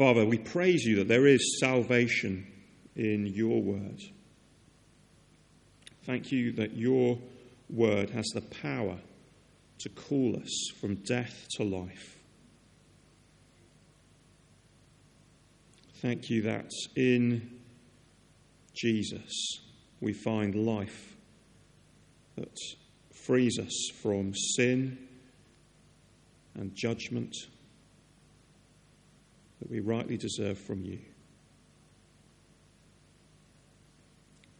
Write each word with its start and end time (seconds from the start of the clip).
Father, 0.00 0.24
we 0.24 0.38
praise 0.38 0.82
you 0.86 0.96
that 0.96 1.08
there 1.08 1.26
is 1.26 1.58
salvation 1.60 2.46
in 2.96 3.26
your 3.26 3.60
word. 3.60 4.00
Thank 6.04 6.32
you 6.32 6.52
that 6.52 6.74
your 6.74 7.18
word 7.68 8.08
has 8.08 8.24
the 8.28 8.40
power 8.40 8.96
to 9.80 9.88
call 9.90 10.36
us 10.36 10.70
from 10.80 10.94
death 11.06 11.46
to 11.58 11.64
life. 11.64 12.16
Thank 15.96 16.30
you 16.30 16.40
that 16.44 16.70
in 16.96 17.60
Jesus 18.74 19.60
we 20.00 20.14
find 20.14 20.54
life 20.54 21.14
that 22.36 22.56
frees 23.12 23.58
us 23.58 23.90
from 24.00 24.32
sin 24.56 24.96
and 26.54 26.74
judgment 26.74 27.36
that 29.60 29.70
we 29.70 29.80
rightly 29.80 30.16
deserve 30.16 30.58
from 30.58 30.82
you, 30.82 30.98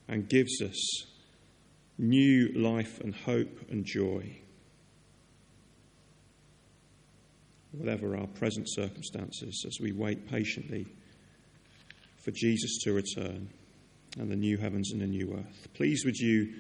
and 0.09 0.29
gives 0.29 0.61
us 0.63 1.07
new 1.99 2.49
life 2.55 3.01
and 3.01 3.15
hope 3.15 3.71
and 3.71 3.85
joy. 3.85 4.37
Whatever 7.73 8.17
our 8.17 8.27
present 8.27 8.67
circumstances, 8.69 9.65
as 9.67 9.79
we 9.81 9.93
wait 9.93 10.29
patiently 10.29 10.87
for 12.17 12.33
Jesus 12.33 12.79
to 12.83 12.93
return 12.93 13.49
and 14.19 14.31
the 14.31 14.37
new 14.37 14.57
heavens 14.57 14.91
and 14.93 15.01
the 15.01 15.07
new 15.07 15.35
earth. 15.35 15.69
Please, 15.75 16.05
would 16.05 16.17
you, 16.17 16.53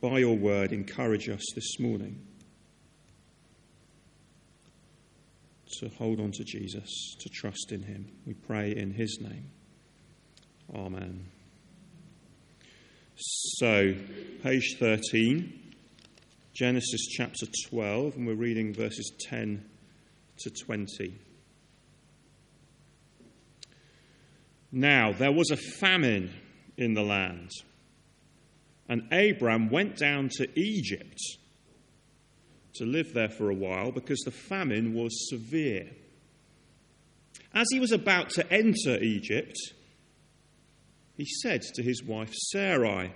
by 0.00 0.18
your 0.18 0.36
word, 0.36 0.72
encourage 0.72 1.28
us 1.28 1.42
this 1.54 1.80
morning 1.80 2.22
to 5.80 5.88
hold 5.90 6.20
on 6.20 6.32
to 6.32 6.44
Jesus, 6.44 7.16
to 7.20 7.28
trust 7.28 7.72
in 7.72 7.82
him. 7.82 8.10
We 8.26 8.34
pray 8.34 8.74
in 8.74 8.92
his 8.92 9.18
name. 9.20 9.50
Amen. 10.74 11.26
So, 13.16 13.94
page 14.42 14.76
13, 14.78 15.74
Genesis 16.54 17.06
chapter 17.08 17.46
12, 17.68 18.16
and 18.16 18.26
we're 18.26 18.34
reading 18.34 18.72
verses 18.72 19.12
10 19.28 19.64
to 20.38 20.50
20. 20.50 21.18
Now, 24.70 25.12
there 25.12 25.32
was 25.32 25.50
a 25.50 25.56
famine 25.56 26.32
in 26.76 26.94
the 26.94 27.02
land, 27.02 27.50
and 28.88 29.12
Abram 29.12 29.70
went 29.70 29.96
down 29.96 30.28
to 30.36 30.46
Egypt 30.58 31.18
to 32.78 32.84
live 32.84 33.12
there 33.14 33.28
for 33.28 33.50
a 33.50 33.54
while 33.54 33.92
because 33.92 34.20
the 34.20 34.30
famine 34.30 34.94
was 34.94 35.28
severe. 35.30 35.88
As 37.54 37.66
he 37.70 37.80
was 37.80 37.92
about 37.92 38.30
to 38.30 38.52
enter 38.52 39.02
Egypt, 39.02 39.56
he 41.16 41.26
said 41.42 41.62
to 41.74 41.82
his 41.82 42.02
wife 42.02 42.32
Sarai, 42.32 43.12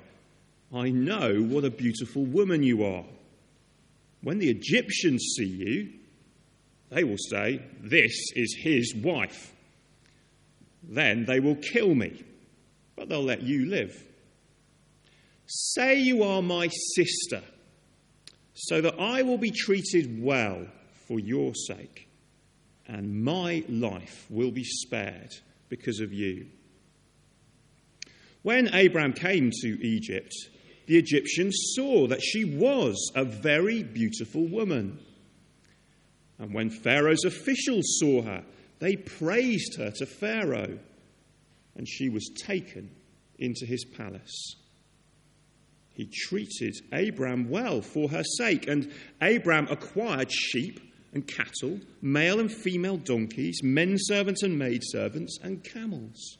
I 0.73 0.91
know 0.91 1.43
what 1.43 1.65
a 1.65 1.71
beautiful 1.71 2.25
woman 2.25 2.63
you 2.63 2.85
are. 2.85 3.05
When 4.23 4.39
the 4.39 4.51
Egyptians 4.51 5.35
see 5.37 5.47
you, 5.47 5.93
they 6.91 7.05
will 7.05 7.19
say, 7.19 7.63
This 7.81 8.13
is 8.35 8.57
his 8.59 8.95
wife. 8.95 9.53
Then 10.83 11.25
they 11.25 11.41
will 11.41 11.57
kill 11.57 11.95
me, 11.95 12.25
but 12.97 13.09
they'll 13.09 13.23
let 13.23 13.43
you 13.43 13.67
live. 13.67 14.05
Say 15.47 16.01
you 16.01 16.23
are 16.23 16.43
my 16.43 16.69
sister 16.97 17.43
so 18.55 18.81
that 18.81 18.98
I 18.98 19.22
will 19.22 19.39
be 19.39 19.50
treated 19.50 20.22
well 20.22 20.67
for 21.08 21.19
your 21.19 21.55
sake, 21.55 22.08
and 22.86 23.25
my 23.25 23.64
life 23.69 24.27
will 24.31 24.50
be 24.50 24.64
spared 24.64 25.34
because 25.69 26.00
of 26.00 26.12
you. 26.12 26.47
When 28.42 28.75
Abram 28.75 29.12
came 29.12 29.50
to 29.62 29.86
Egypt, 29.86 30.33
the 30.86 30.98
Egyptians 30.98 31.56
saw 31.75 32.08
that 32.08 32.23
she 32.23 32.45
was 32.45 33.12
a 33.14 33.24
very 33.24 33.83
beautiful 33.83 34.46
woman. 34.46 34.98
And 36.39 36.52
when 36.52 36.70
Pharaoh's 36.70 37.24
officials 37.24 37.98
saw 38.01 38.23
her, 38.23 38.45
they 38.80 38.96
praised 38.96 39.77
her 39.79 39.92
to 39.92 40.07
Pharaoh, 40.07 40.79
and 41.77 41.89
she 41.89 42.08
was 42.08 42.29
taken 42.36 42.91
into 43.39 43.64
his 43.64 43.85
palace 43.85 44.57
he 45.95 46.07
treated 46.07 46.75
Abram 46.91 47.48
well 47.51 47.83
for 47.83 48.08
her 48.08 48.25
sake, 48.39 48.67
and 48.67 48.91
Abram 49.20 49.69
acquired 49.69 50.33
sheep 50.33 50.80
and 51.13 51.27
cattle, 51.27 51.80
male 52.01 52.41
and 52.41 52.51
female 52.51 52.97
donkeys, 52.97 53.61
men 53.63 53.97
servants 53.98 54.42
and 54.42 54.58
maid 54.58 54.80
servants, 54.85 55.39
and 55.42 55.63
camels. 55.63 56.39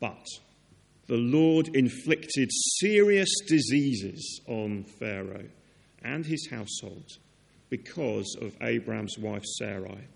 But 0.00 0.26
the 1.06 1.16
Lord 1.16 1.68
inflicted 1.74 2.50
serious 2.80 3.28
diseases 3.46 4.40
on 4.46 4.84
Pharaoh 4.84 5.48
and 6.02 6.24
his 6.24 6.48
household 6.50 7.10
because 7.68 8.36
of 8.40 8.56
Abram's 8.62 9.18
wife 9.18 9.44
Sarai. 9.44 10.08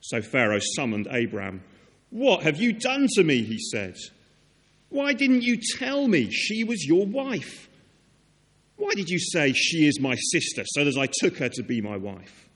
So 0.00 0.20
Pharaoh 0.20 0.60
summoned 0.76 1.06
Abram. 1.06 1.62
What 2.10 2.42
have 2.42 2.60
you 2.60 2.72
done 2.72 3.06
to 3.14 3.24
me? 3.24 3.42
He 3.42 3.58
said. 3.58 3.96
Why 4.94 5.12
didn't 5.12 5.42
you 5.42 5.56
tell 5.56 6.06
me 6.06 6.30
she 6.30 6.62
was 6.62 6.86
your 6.86 7.04
wife? 7.04 7.68
Why 8.76 8.94
did 8.94 9.10
you 9.10 9.18
say 9.18 9.52
she 9.52 9.88
is 9.88 9.98
my 9.98 10.14
sister 10.14 10.62
so 10.66 10.84
that 10.84 10.96
I 10.96 11.08
took 11.12 11.36
her 11.38 11.48
to 11.48 11.64
be 11.64 11.80
my 11.80 11.96
wife? 11.96 12.48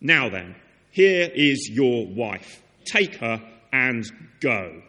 Now 0.00 0.28
then, 0.28 0.56
here 0.90 1.30
is 1.32 1.70
your 1.70 2.04
wife. 2.08 2.64
Take 2.84 3.14
her 3.18 3.40
and 3.72 4.04
go. 4.40 4.82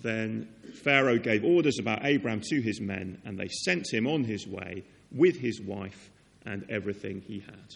Then 0.00 0.48
Pharaoh 0.82 1.18
gave 1.18 1.44
orders 1.44 1.78
about 1.78 2.10
Abram 2.10 2.40
to 2.44 2.62
his 2.62 2.80
men, 2.80 3.20
and 3.26 3.38
they 3.38 3.48
sent 3.48 3.92
him 3.92 4.06
on 4.06 4.24
his 4.24 4.46
way 4.46 4.82
with 5.12 5.36
his 5.36 5.60
wife 5.60 6.10
and 6.46 6.64
everything 6.70 7.20
he 7.20 7.40
had. 7.40 7.74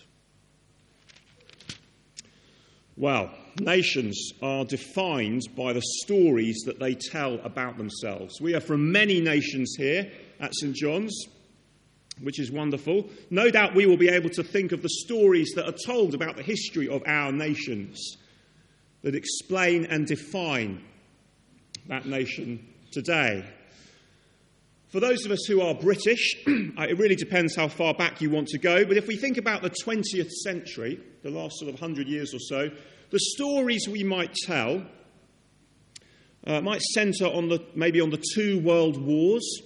Well, 3.01 3.31
nations 3.59 4.33
are 4.43 4.67
defined 4.67 5.41
by 5.57 5.73
the 5.73 5.81
stories 6.03 6.65
that 6.67 6.79
they 6.79 6.95
tell 6.95 7.37
about 7.37 7.79
themselves. 7.79 8.43
We 8.43 8.55
are 8.55 8.61
from 8.61 8.93
many 8.93 9.23
nations 9.23 9.75
here 9.79 10.13
at 10.39 10.55
St. 10.55 10.77
John's, 10.77 11.19
which 12.21 12.39
is 12.39 12.53
wonderful. 12.53 13.09
No 13.31 13.49
doubt 13.49 13.75
we 13.75 13.87
will 13.87 13.97
be 13.97 14.11
able 14.11 14.29
to 14.29 14.43
think 14.43 14.73
of 14.73 14.83
the 14.83 14.91
stories 14.91 15.53
that 15.55 15.67
are 15.67 15.75
told 15.87 16.15
about 16.15 16.37
the 16.37 16.43
history 16.43 16.91
of 16.91 17.03
our 17.07 17.33
nations 17.33 18.19
that 19.01 19.15
explain 19.15 19.87
and 19.87 20.07
define 20.07 20.85
that 21.89 22.05
nation 22.05 22.69
today. 22.93 23.47
For 24.91 24.99
those 24.99 25.25
of 25.25 25.31
us 25.31 25.45
who 25.47 25.61
are 25.61 25.73
British, 25.73 26.35
it 26.47 26.99
really 26.99 27.15
depends 27.15 27.55
how 27.55 27.69
far 27.69 27.95
back 27.95 28.21
you 28.21 28.29
want 28.29 28.49
to 28.49 28.59
go, 28.59 28.85
but 28.85 28.97
if 28.97 29.07
we 29.07 29.17
think 29.17 29.39
about 29.39 29.63
the 29.63 29.71
20th 29.71 30.31
century, 30.43 31.01
the 31.23 31.31
last 31.31 31.61
sort 31.61 31.73
of 31.73 31.81
100 31.81 32.09
years 32.09 32.35
or 32.35 32.41
so, 32.41 32.71
the 33.11 33.21
stories 33.21 33.87
we 33.89 34.03
might 34.03 34.35
tell 34.35 34.85
uh, 36.45 36.61
might 36.61 36.81
centre 36.81 37.27
on 37.27 37.49
the, 37.49 37.65
maybe 37.77 38.01
on 38.01 38.11
the 38.11 38.23
two 38.35 38.59
world 38.61 39.01
wars, 39.01 39.63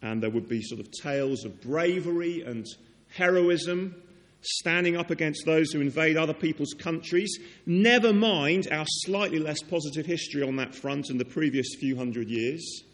and 0.00 0.22
there 0.22 0.30
would 0.30 0.48
be 0.48 0.62
sort 0.62 0.80
of 0.80 0.88
tales 1.02 1.44
of 1.44 1.60
bravery 1.60 2.42
and 2.42 2.66
heroism 3.08 4.00
standing 4.42 4.96
up 4.96 5.10
against 5.10 5.44
those 5.44 5.72
who 5.72 5.80
invade 5.80 6.16
other 6.16 6.32
people's 6.32 6.72
countries. 6.78 7.36
Never 7.66 8.12
mind 8.12 8.68
our 8.70 8.86
slightly 8.86 9.40
less 9.40 9.60
positive 9.60 10.06
history 10.06 10.44
on 10.44 10.54
that 10.56 10.72
front 10.72 11.10
in 11.10 11.18
the 11.18 11.24
previous 11.24 11.74
few 11.80 11.96
hundred 11.96 12.28
years. 12.28 12.84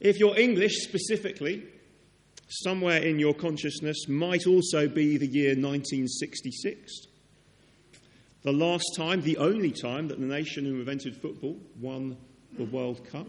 If 0.00 0.18
you're 0.18 0.38
English 0.38 0.84
specifically, 0.84 1.64
somewhere 2.48 3.02
in 3.02 3.18
your 3.18 3.34
consciousness 3.34 4.08
might 4.08 4.46
also 4.46 4.86
be 4.86 5.16
the 5.16 5.26
year 5.26 5.50
1966. 5.50 7.06
The 8.42 8.52
last 8.52 8.84
time, 8.96 9.22
the 9.22 9.38
only 9.38 9.72
time, 9.72 10.08
that 10.08 10.20
the 10.20 10.26
nation 10.26 10.64
who 10.64 10.76
invented 10.76 11.16
football 11.16 11.56
won 11.80 12.16
the 12.56 12.64
World 12.64 13.04
Cup. 13.10 13.26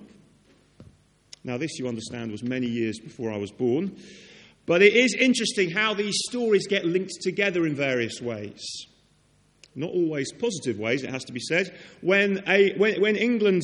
Now, 1.43 1.57
this, 1.57 1.79
you 1.79 1.87
understand, 1.87 2.31
was 2.31 2.43
many 2.43 2.67
years 2.67 2.99
before 2.99 3.31
I 3.31 3.37
was 3.37 3.51
born. 3.51 3.95
But 4.67 4.83
it 4.83 4.93
is 4.93 5.15
interesting 5.15 5.71
how 5.71 5.95
these 5.95 6.15
stories 6.29 6.67
get 6.67 6.85
linked 6.85 7.13
together 7.21 7.65
in 7.65 7.75
various 7.75 8.21
ways. 8.21 8.63
Not 9.73 9.89
always 9.89 10.31
positive 10.31 10.77
ways, 10.77 11.03
it 11.03 11.09
has 11.09 11.23
to 11.23 11.33
be 11.33 11.39
said. 11.39 11.75
When, 12.01 12.43
a, 12.47 12.77
when, 12.77 13.01
when 13.01 13.15
England 13.15 13.63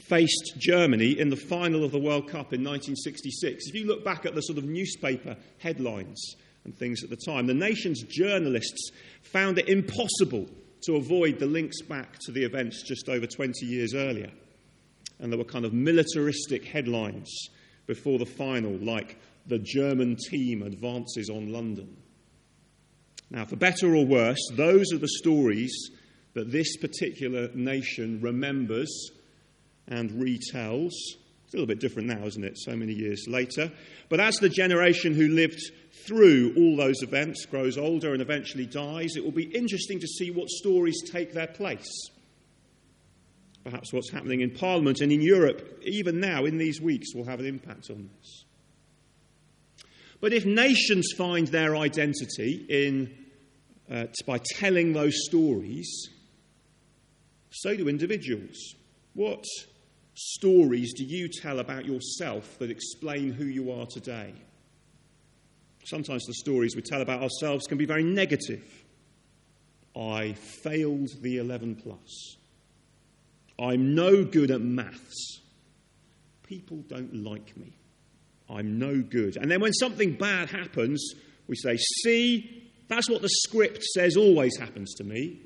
faced 0.00 0.54
Germany 0.58 1.18
in 1.18 1.30
the 1.30 1.36
final 1.36 1.84
of 1.84 1.92
the 1.92 1.98
World 1.98 2.26
Cup 2.26 2.52
in 2.52 2.64
1966, 2.64 3.68
if 3.68 3.74
you 3.74 3.86
look 3.86 4.04
back 4.04 4.26
at 4.26 4.34
the 4.34 4.40
sort 4.40 4.58
of 4.58 4.64
newspaper 4.64 5.36
headlines 5.58 6.34
and 6.64 6.76
things 6.76 7.04
at 7.04 7.10
the 7.10 7.16
time, 7.16 7.46
the 7.46 7.54
nation's 7.54 8.02
journalists 8.02 8.90
found 9.22 9.58
it 9.58 9.68
impossible 9.68 10.48
to 10.82 10.96
avoid 10.96 11.38
the 11.38 11.46
links 11.46 11.80
back 11.82 12.18
to 12.20 12.32
the 12.32 12.44
events 12.44 12.82
just 12.82 13.08
over 13.08 13.26
20 13.26 13.64
years 13.66 13.94
earlier. 13.94 14.30
And 15.20 15.30
there 15.30 15.38
were 15.38 15.44
kind 15.44 15.64
of 15.64 15.72
militaristic 15.72 16.64
headlines 16.64 17.30
before 17.86 18.18
the 18.18 18.26
final, 18.26 18.72
like 18.72 19.18
the 19.46 19.58
German 19.58 20.16
team 20.16 20.62
advances 20.62 21.30
on 21.30 21.52
London. 21.52 21.96
Now, 23.30 23.44
for 23.44 23.56
better 23.56 23.94
or 23.94 24.04
worse, 24.04 24.40
those 24.52 24.92
are 24.92 24.98
the 24.98 25.08
stories 25.08 25.90
that 26.34 26.50
this 26.50 26.76
particular 26.76 27.48
nation 27.54 28.20
remembers 28.20 29.10
and 29.88 30.10
retells. 30.12 30.92
It's 31.44 31.54
a 31.54 31.56
little 31.56 31.66
bit 31.66 31.80
different 31.80 32.08
now, 32.08 32.24
isn't 32.26 32.44
it? 32.44 32.58
So 32.58 32.74
many 32.74 32.92
years 32.92 33.26
later. 33.28 33.70
But 34.08 34.20
as 34.20 34.36
the 34.36 34.48
generation 34.48 35.14
who 35.14 35.28
lived 35.28 35.60
through 36.06 36.54
all 36.56 36.76
those 36.76 37.02
events 37.02 37.46
grows 37.46 37.78
older 37.78 38.12
and 38.12 38.22
eventually 38.22 38.66
dies, 38.66 39.16
it 39.16 39.24
will 39.24 39.32
be 39.32 39.54
interesting 39.54 40.00
to 40.00 40.06
see 40.06 40.30
what 40.30 40.48
stories 40.48 41.02
take 41.10 41.32
their 41.32 41.46
place. 41.46 41.90
Perhaps 43.62 43.92
what's 43.92 44.10
happening 44.10 44.42
in 44.42 44.50
Parliament 44.50 45.00
and 45.00 45.10
in 45.10 45.22
Europe, 45.22 45.80
even 45.84 46.20
now 46.20 46.44
in 46.44 46.58
these 46.58 46.80
weeks, 46.80 47.14
will 47.14 47.24
have 47.24 47.40
an 47.40 47.46
impact 47.46 47.88
on 47.90 48.10
this. 48.18 48.44
But 50.20 50.32
if 50.32 50.44
nations 50.44 51.12
find 51.16 51.48
their 51.48 51.76
identity 51.76 52.66
in, 52.68 53.14
uh, 53.90 54.06
by 54.26 54.38
telling 54.38 54.92
those 54.92 55.14
stories, 55.26 56.08
so 57.50 57.76
do 57.76 57.88
individuals. 57.88 58.74
What 59.14 59.44
stories 60.14 60.92
do 60.94 61.04
you 61.04 61.28
tell 61.28 61.58
about 61.58 61.84
yourself 61.84 62.58
that 62.58 62.70
explain 62.70 63.32
who 63.32 63.44
you 63.44 63.72
are 63.72 63.86
today? 63.86 64.34
Sometimes 65.84 66.24
the 66.24 66.34
stories 66.34 66.74
we 66.74 66.82
tell 66.82 67.02
about 67.02 67.22
ourselves 67.22 67.66
can 67.66 67.76
be 67.76 67.86
very 67.86 68.02
negative. 68.02 68.64
I 69.96 70.32
failed 70.32 71.10
the 71.20 71.38
11 71.38 71.76
plus. 71.76 72.36
I'm 73.58 73.94
no 73.94 74.24
good 74.24 74.50
at 74.50 74.60
maths. 74.60 75.40
People 76.42 76.78
don't 76.88 77.22
like 77.22 77.56
me. 77.56 77.76
I'm 78.48 78.78
no 78.78 79.00
good. 79.00 79.36
And 79.36 79.50
then 79.50 79.60
when 79.60 79.72
something 79.72 80.12
bad 80.14 80.50
happens, 80.50 81.14
we 81.46 81.56
say, 81.56 81.76
See, 82.02 82.70
that's 82.88 83.08
what 83.08 83.22
the 83.22 83.28
script 83.28 83.82
says 83.82 84.16
always 84.16 84.56
happens 84.58 84.94
to 84.94 85.04
me. 85.04 85.40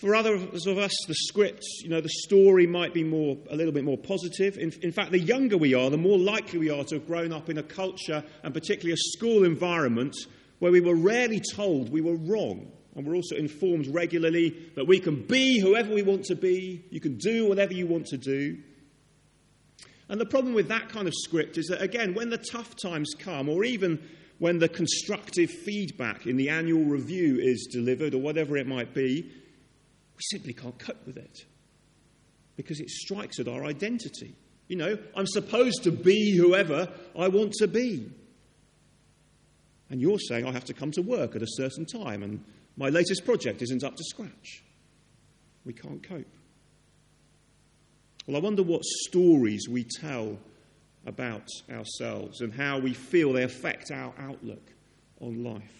For 0.00 0.14
others 0.14 0.66
of 0.66 0.78
us, 0.78 0.94
the 1.08 1.14
script, 1.14 1.62
you 1.82 1.90
know, 1.90 2.00
the 2.00 2.08
story 2.08 2.66
might 2.66 2.94
be 2.94 3.04
more, 3.04 3.36
a 3.50 3.54
little 3.54 3.72
bit 3.72 3.84
more 3.84 3.98
positive. 3.98 4.56
In, 4.56 4.72
in, 4.80 4.92
fact, 4.92 5.12
the 5.12 5.18
younger 5.18 5.58
we 5.58 5.74
are, 5.74 5.90
the 5.90 5.98
more 5.98 6.16
likely 6.16 6.58
we 6.58 6.70
are 6.70 6.84
to 6.84 6.94
have 6.94 7.06
grown 7.06 7.34
up 7.34 7.50
in 7.50 7.58
a 7.58 7.62
culture, 7.62 8.24
and 8.42 8.54
particularly 8.54 8.94
a 8.94 8.96
school 8.96 9.44
environment, 9.44 10.16
where 10.58 10.72
we 10.72 10.80
were 10.80 10.94
rarely 10.94 11.38
told 11.38 11.92
we 11.92 12.00
were 12.00 12.16
wrong. 12.16 12.72
And 12.96 13.06
we're 13.06 13.14
also 13.14 13.36
informed 13.36 13.88
regularly 13.88 14.70
that 14.74 14.86
we 14.86 15.00
can 15.00 15.26
be 15.26 15.60
whoever 15.60 15.92
we 15.92 16.00
want 16.00 16.24
to 16.24 16.34
be, 16.34 16.82
you 16.88 17.00
can 17.00 17.18
do 17.18 17.46
whatever 17.46 17.74
you 17.74 17.86
want 17.86 18.06
to 18.06 18.16
do. 18.16 18.56
And 20.08 20.18
the 20.18 20.24
problem 20.24 20.54
with 20.54 20.68
that 20.68 20.88
kind 20.88 21.08
of 21.08 21.14
script 21.14 21.58
is 21.58 21.66
that, 21.66 21.82
again, 21.82 22.14
when 22.14 22.30
the 22.30 22.38
tough 22.38 22.74
times 22.74 23.12
come, 23.18 23.50
or 23.50 23.64
even 23.64 24.02
when 24.38 24.60
the 24.60 24.68
constructive 24.68 25.50
feedback 25.50 26.26
in 26.26 26.38
the 26.38 26.48
annual 26.48 26.84
review 26.84 27.38
is 27.38 27.68
delivered, 27.70 28.14
or 28.14 28.22
whatever 28.22 28.56
it 28.56 28.66
might 28.66 28.94
be, 28.94 29.30
we 30.20 30.36
simply 30.36 30.52
can't 30.52 30.78
cope 30.78 31.06
with 31.06 31.16
it 31.16 31.46
because 32.56 32.78
it 32.78 32.90
strikes 32.90 33.38
at 33.38 33.48
our 33.48 33.64
identity. 33.64 34.34
You 34.68 34.76
know, 34.76 34.98
I'm 35.16 35.26
supposed 35.26 35.82
to 35.84 35.90
be 35.90 36.36
whoever 36.36 36.88
I 37.18 37.28
want 37.28 37.54
to 37.54 37.66
be. 37.66 38.10
And 39.88 39.98
you're 39.98 40.18
saying 40.18 40.46
I 40.46 40.52
have 40.52 40.66
to 40.66 40.74
come 40.74 40.90
to 40.92 41.00
work 41.00 41.36
at 41.36 41.42
a 41.42 41.46
certain 41.48 41.86
time 41.86 42.22
and 42.22 42.44
my 42.76 42.90
latest 42.90 43.24
project 43.24 43.62
isn't 43.62 43.82
up 43.82 43.96
to 43.96 44.04
scratch. 44.04 44.62
We 45.64 45.72
can't 45.72 46.02
cope. 46.02 46.36
Well, 48.26 48.36
I 48.36 48.40
wonder 48.40 48.62
what 48.62 48.84
stories 48.84 49.68
we 49.70 49.84
tell 49.84 50.38
about 51.06 51.48
ourselves 51.70 52.42
and 52.42 52.52
how 52.52 52.78
we 52.78 52.92
feel 52.92 53.32
they 53.32 53.44
affect 53.44 53.90
our 53.90 54.12
outlook 54.18 54.70
on 55.18 55.42
life. 55.42 55.79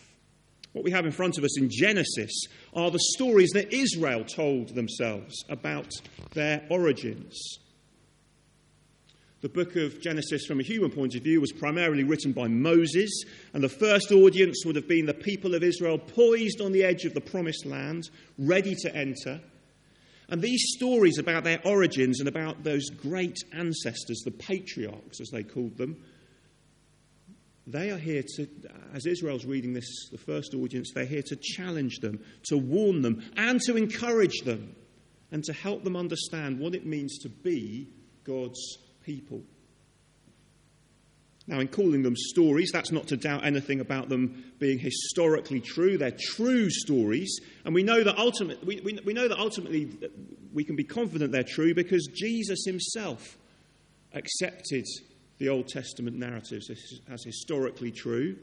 What 0.73 0.85
we 0.85 0.93
have 0.93 1.07
in 1.07 1.13
front 1.13 1.37
of 1.37 1.45
us 1.45 1.59
in 1.59 1.69
Genesis 1.69 2.45
are 2.75 2.91
the 2.91 3.01
stories 3.15 3.51
that 3.55 3.73
Israel 3.73 4.25
told 4.25 4.75
themselves 4.75 5.45
about 5.49 5.91
their 6.33 6.65
origins. 6.71 7.59
The 9.41 9.49
book 9.49 9.75
of 9.77 10.03
Genesis, 10.03 10.45
from 10.45 10.61
a 10.61 10.63
human 10.63 10.91
point 10.91 11.15
of 11.15 11.23
view, 11.23 11.41
was 11.41 11.51
primarily 11.51 12.05
written 12.05 12.33
by 12.33 12.47
Moses, 12.47 13.25
and 13.55 13.65
the 13.65 13.71
first 13.71 14.13
audience 14.13 14.65
would 14.67 14.77
have 14.77 14.87
been 14.87 15.07
the 15.07 15.15
people 15.15 15.55
of 15.55 15.63
Israel 15.63 15.99
poised 15.99 16.61
on 16.61 16.73
the 16.73 16.85
edge 16.85 17.05
of 17.07 17.15
the 17.15 17.23
promised 17.23 17.65
land, 17.65 18.11
ready 18.39 18.75
to 18.83 18.95
enter. 18.95 19.41
And 20.29 20.43
these 20.43 20.75
stories 20.77 21.19
about 21.19 21.45
their 21.45 21.61
origins 21.67 22.21
and 22.21 22.29
about 22.29 22.63
those 22.63 22.91
great 22.91 23.39
ancestors, 23.53 24.21
the 24.25 24.31
patriarchs 24.31 25.21
as 25.21 25.31
they 25.31 25.43
called 25.43 25.79
them, 25.79 25.97
they 27.73 27.91
are 27.91 27.99
here 27.99 28.23
to, 28.37 28.49
as 28.95 29.07
Israel's 29.07 29.45
reading 29.45 29.73
this, 29.73 30.09
the 30.11 30.19
first 30.19 30.55
audience, 30.55 30.93
they're 30.95 31.05
here 31.05 31.23
to 31.27 31.37
challenge 31.37 31.99
them, 31.99 32.21
to 32.45 32.57
warn 32.57 33.03
them, 33.03 33.23
and 33.37 33.61
to 33.63 33.77
encourage 33.77 34.41
them, 34.41 34.75
and 35.31 35.45
to 35.45 35.53
help 35.53 35.85
them 35.85 35.97
understand 35.97 36.59
what 36.59 36.75
it 36.75 36.87
means 36.87 37.19
to 37.19 37.29
be 37.29 37.89
God's 38.25 38.79
people. 39.03 39.43
Now, 41.47 41.59
in 41.59 41.69
calling 41.69 42.03
them 42.03 42.15
stories, 42.17 42.71
that's 42.73 42.93
not 42.93 43.09
to 43.09 43.17
doubt 43.17 43.45
anything 43.45 43.81
about 43.81 44.09
them 44.09 44.53
being 44.59 44.79
historically 44.79 45.61
true. 45.61 45.99
They're 45.99 46.17
true 46.17 46.71
stories, 46.71 47.41
and 47.65 47.75
we 47.75 47.83
know 47.83 48.05
that 48.05 48.19
ultimately, 48.19 48.67
we, 48.67 48.81
we, 48.81 49.01
we 49.05 49.13
know 49.13 49.27
that 49.27 49.39
ultimately 49.39 49.91
we 50.53 50.65
can 50.65 50.77
be 50.77 50.85
confident 50.85 51.33
they're 51.33 51.43
true 51.43 51.75
because 51.75 52.09
Jesus 52.15 52.65
himself 52.65 53.37
accepted 54.13 54.87
the 55.41 55.49
Old 55.49 55.67
Testament 55.69 56.17
narratives 56.19 56.71
as 57.09 57.25
historically 57.25 57.91
true. 57.91 58.37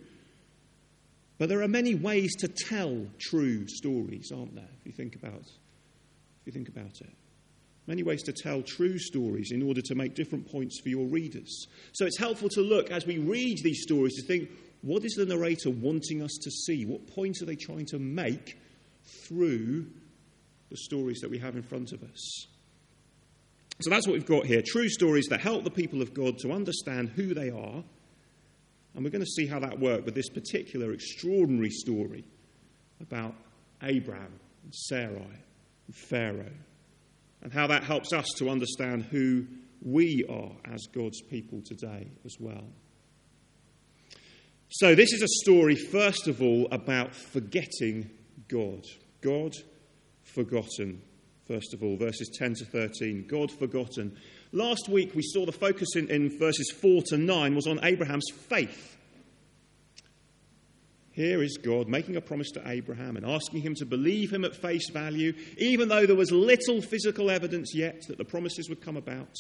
But 1.38 1.48
there 1.48 1.62
are 1.62 1.68
many 1.68 1.94
ways 1.94 2.36
to 2.38 2.48
tell 2.48 3.06
true 3.20 3.68
stories, 3.68 4.32
aren't 4.36 4.56
there? 4.56 4.68
If 4.80 4.88
you 4.88 4.92
think 4.92 5.16
about, 5.16 5.42
if 5.42 6.46
you 6.46 6.52
think 6.52 6.70
about 6.70 7.00
it, 7.00 7.14
many 7.86 8.02
ways 8.02 8.24
to 8.24 8.34
tell 8.34 8.64
true 8.64 8.98
stories 8.98 9.52
in 9.52 9.62
order 9.62 9.82
to 9.82 9.94
make 9.94 10.16
different 10.16 10.52
points 10.52 10.80
for 10.82 10.90
your 10.90 11.06
readers. 11.06 11.68
So 11.94 12.06
it's 12.06 12.18
helpful 12.18 12.50
to 12.50 12.62
look 12.62 12.90
as 12.90 13.06
we 13.06 13.20
read 13.20 13.60
these 13.64 13.84
stories 13.84 14.16
to 14.16 14.24
think, 14.24 14.50
what 14.82 15.06
is 15.06 15.14
the 15.14 15.26
narrator 15.26 15.70
wanting 15.70 16.24
us 16.24 16.36
to 16.42 16.50
see? 16.50 16.84
What 16.84 17.06
points 17.16 17.44
are 17.44 17.46
they 17.46 17.56
trying 17.56 17.86
to 17.88 18.00
make 18.00 18.58
through 19.28 19.86
the 20.72 20.78
stories 20.78 21.20
that 21.20 21.30
we 21.30 21.38
have 21.38 21.56
in 21.56 21.64
front 21.64 21.92
of 21.94 22.02
us? 22.02 22.48
So 23.82 23.90
that's 23.90 24.08
what 24.08 24.14
we've 24.14 24.26
got 24.26 24.46
here 24.46 24.64
true 24.66 24.90
stories 24.90 25.28
that 25.30 25.40
help 25.40 25.64
the 25.64 25.70
people 25.70 26.02
of 26.02 26.14
God 26.14 26.40
to 26.40 26.52
understand 26.52 27.10
who 27.10 27.34
they 27.34 27.50
are. 27.50 27.84
And 28.96 29.04
we're 29.04 29.12
going 29.12 29.24
to 29.24 29.28
see 29.28 29.46
how 29.46 29.60
that 29.60 29.80
worked 29.80 30.06
with 30.06 30.16
this 30.16 30.30
particular 30.30 30.92
extraordinary 30.92 31.70
story 31.70 32.26
about 33.00 33.36
Abraham 33.84 34.40
and 34.64 34.74
Sarai 34.74 35.20
and 35.20 35.96
Pharaoh, 35.96 36.52
and 37.44 37.54
how 37.54 37.68
that 37.68 37.84
helps 37.84 38.12
us 38.12 38.26
to 38.38 38.50
understand 38.50 39.04
who 39.04 39.46
we 39.84 40.26
are 40.28 40.52
as 40.74 40.88
God's 40.92 41.22
people 41.22 41.62
today 41.64 42.08
as 42.26 42.36
well. 42.40 42.66
So, 44.70 44.96
this 44.96 45.14
is 45.14 45.22
a 45.22 45.28
story, 45.44 45.76
first 45.76 46.28
of 46.28 46.42
all, 46.42 46.68
about 46.72 47.14
forgetting 47.14 48.10
God. 48.48 48.84
God 49.22 49.54
forgotten 50.24 51.02
first 51.48 51.74
of 51.74 51.84
all, 51.84 51.98
verses 51.98 52.30
10 52.38 52.56
to 52.56 52.66
13. 52.66 53.26
God 53.28 53.52
forgotten. 53.52 54.18
Last 54.52 54.90
week 54.90 55.16
we 55.16 55.24
saw 55.24 55.46
the 55.46 55.52
focus 55.52 55.96
in, 55.96 56.10
in 56.10 56.38
verses 56.38 56.72
4 56.72 57.04
to 57.08 57.18
9 57.18 57.56
was 57.56 57.68
on 57.68 57.84
Abraham's 57.84 58.30
faith. 58.32 58.98
Here 61.12 61.42
is 61.42 61.58
God 61.58 61.88
making 61.88 62.16
a 62.16 62.22
promise 62.22 62.52
to 62.52 62.62
Abraham 62.70 63.18
and 63.18 63.26
asking 63.26 63.62
him 63.62 63.74
to 63.76 63.86
believe 63.86 64.32
him 64.32 64.46
at 64.46 64.56
face 64.56 64.90
value, 64.92 65.34
even 65.58 65.90
though 65.90 66.06
there 66.06 66.16
was 66.16 66.32
little 66.32 66.80
physical 66.80 67.32
evidence 67.32 67.74
yet 67.74 68.04
that 68.08 68.20
the 68.20 68.24
promises 68.24 68.70
would 68.70 68.82
come 68.82 68.98
about. 68.98 69.34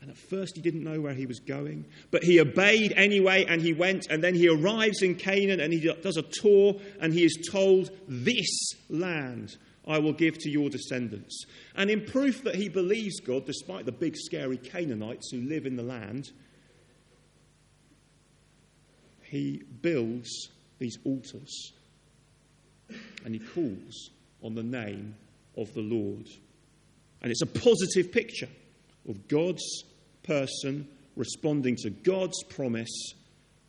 And 0.00 0.10
at 0.10 0.16
first 0.16 0.52
he 0.56 0.62
didn't 0.62 0.84
know 0.84 1.00
where 1.00 1.12
he 1.12 1.26
was 1.26 1.40
going, 1.40 1.84
but 2.10 2.22
he 2.22 2.40
obeyed 2.40 2.94
anyway 2.96 3.44
and 3.46 3.60
he 3.60 3.74
went. 3.74 4.06
And 4.08 4.24
then 4.24 4.34
he 4.34 4.48
arrives 4.48 5.02
in 5.02 5.16
Canaan 5.16 5.60
and 5.60 5.70
he 5.70 5.92
does 6.02 6.16
a 6.16 6.22
tour 6.22 6.76
and 6.98 7.12
he 7.12 7.24
is 7.24 7.46
told, 7.50 7.90
This 8.08 8.70
land 8.88 9.56
I 9.88 9.98
will 9.98 10.12
give 10.12 10.38
to 10.38 10.50
your 10.50 10.68
descendants. 10.68 11.46
And 11.74 11.90
in 11.90 12.04
proof 12.04 12.44
that 12.44 12.54
he 12.54 12.68
believes 12.68 13.20
God, 13.20 13.46
despite 13.46 13.86
the 13.86 13.92
big, 13.92 14.16
scary 14.16 14.58
Canaanites 14.58 15.30
who 15.30 15.40
live 15.40 15.64
in 15.64 15.76
the 15.76 15.82
land, 15.82 16.30
he 19.22 19.62
builds 19.80 20.50
these 20.78 20.98
altars 21.04 21.72
and 23.24 23.34
he 23.34 23.40
calls 23.40 24.10
on 24.42 24.54
the 24.54 24.62
name 24.62 25.14
of 25.56 25.72
the 25.74 25.80
Lord. 25.80 26.28
And 27.22 27.30
it's 27.30 27.42
a 27.42 27.46
positive 27.46 28.12
picture 28.12 28.48
of 29.08 29.26
God's 29.26 29.84
person 30.22 30.86
responding 31.16 31.76
to 31.76 31.90
God's 31.90 32.42
promise 32.44 33.12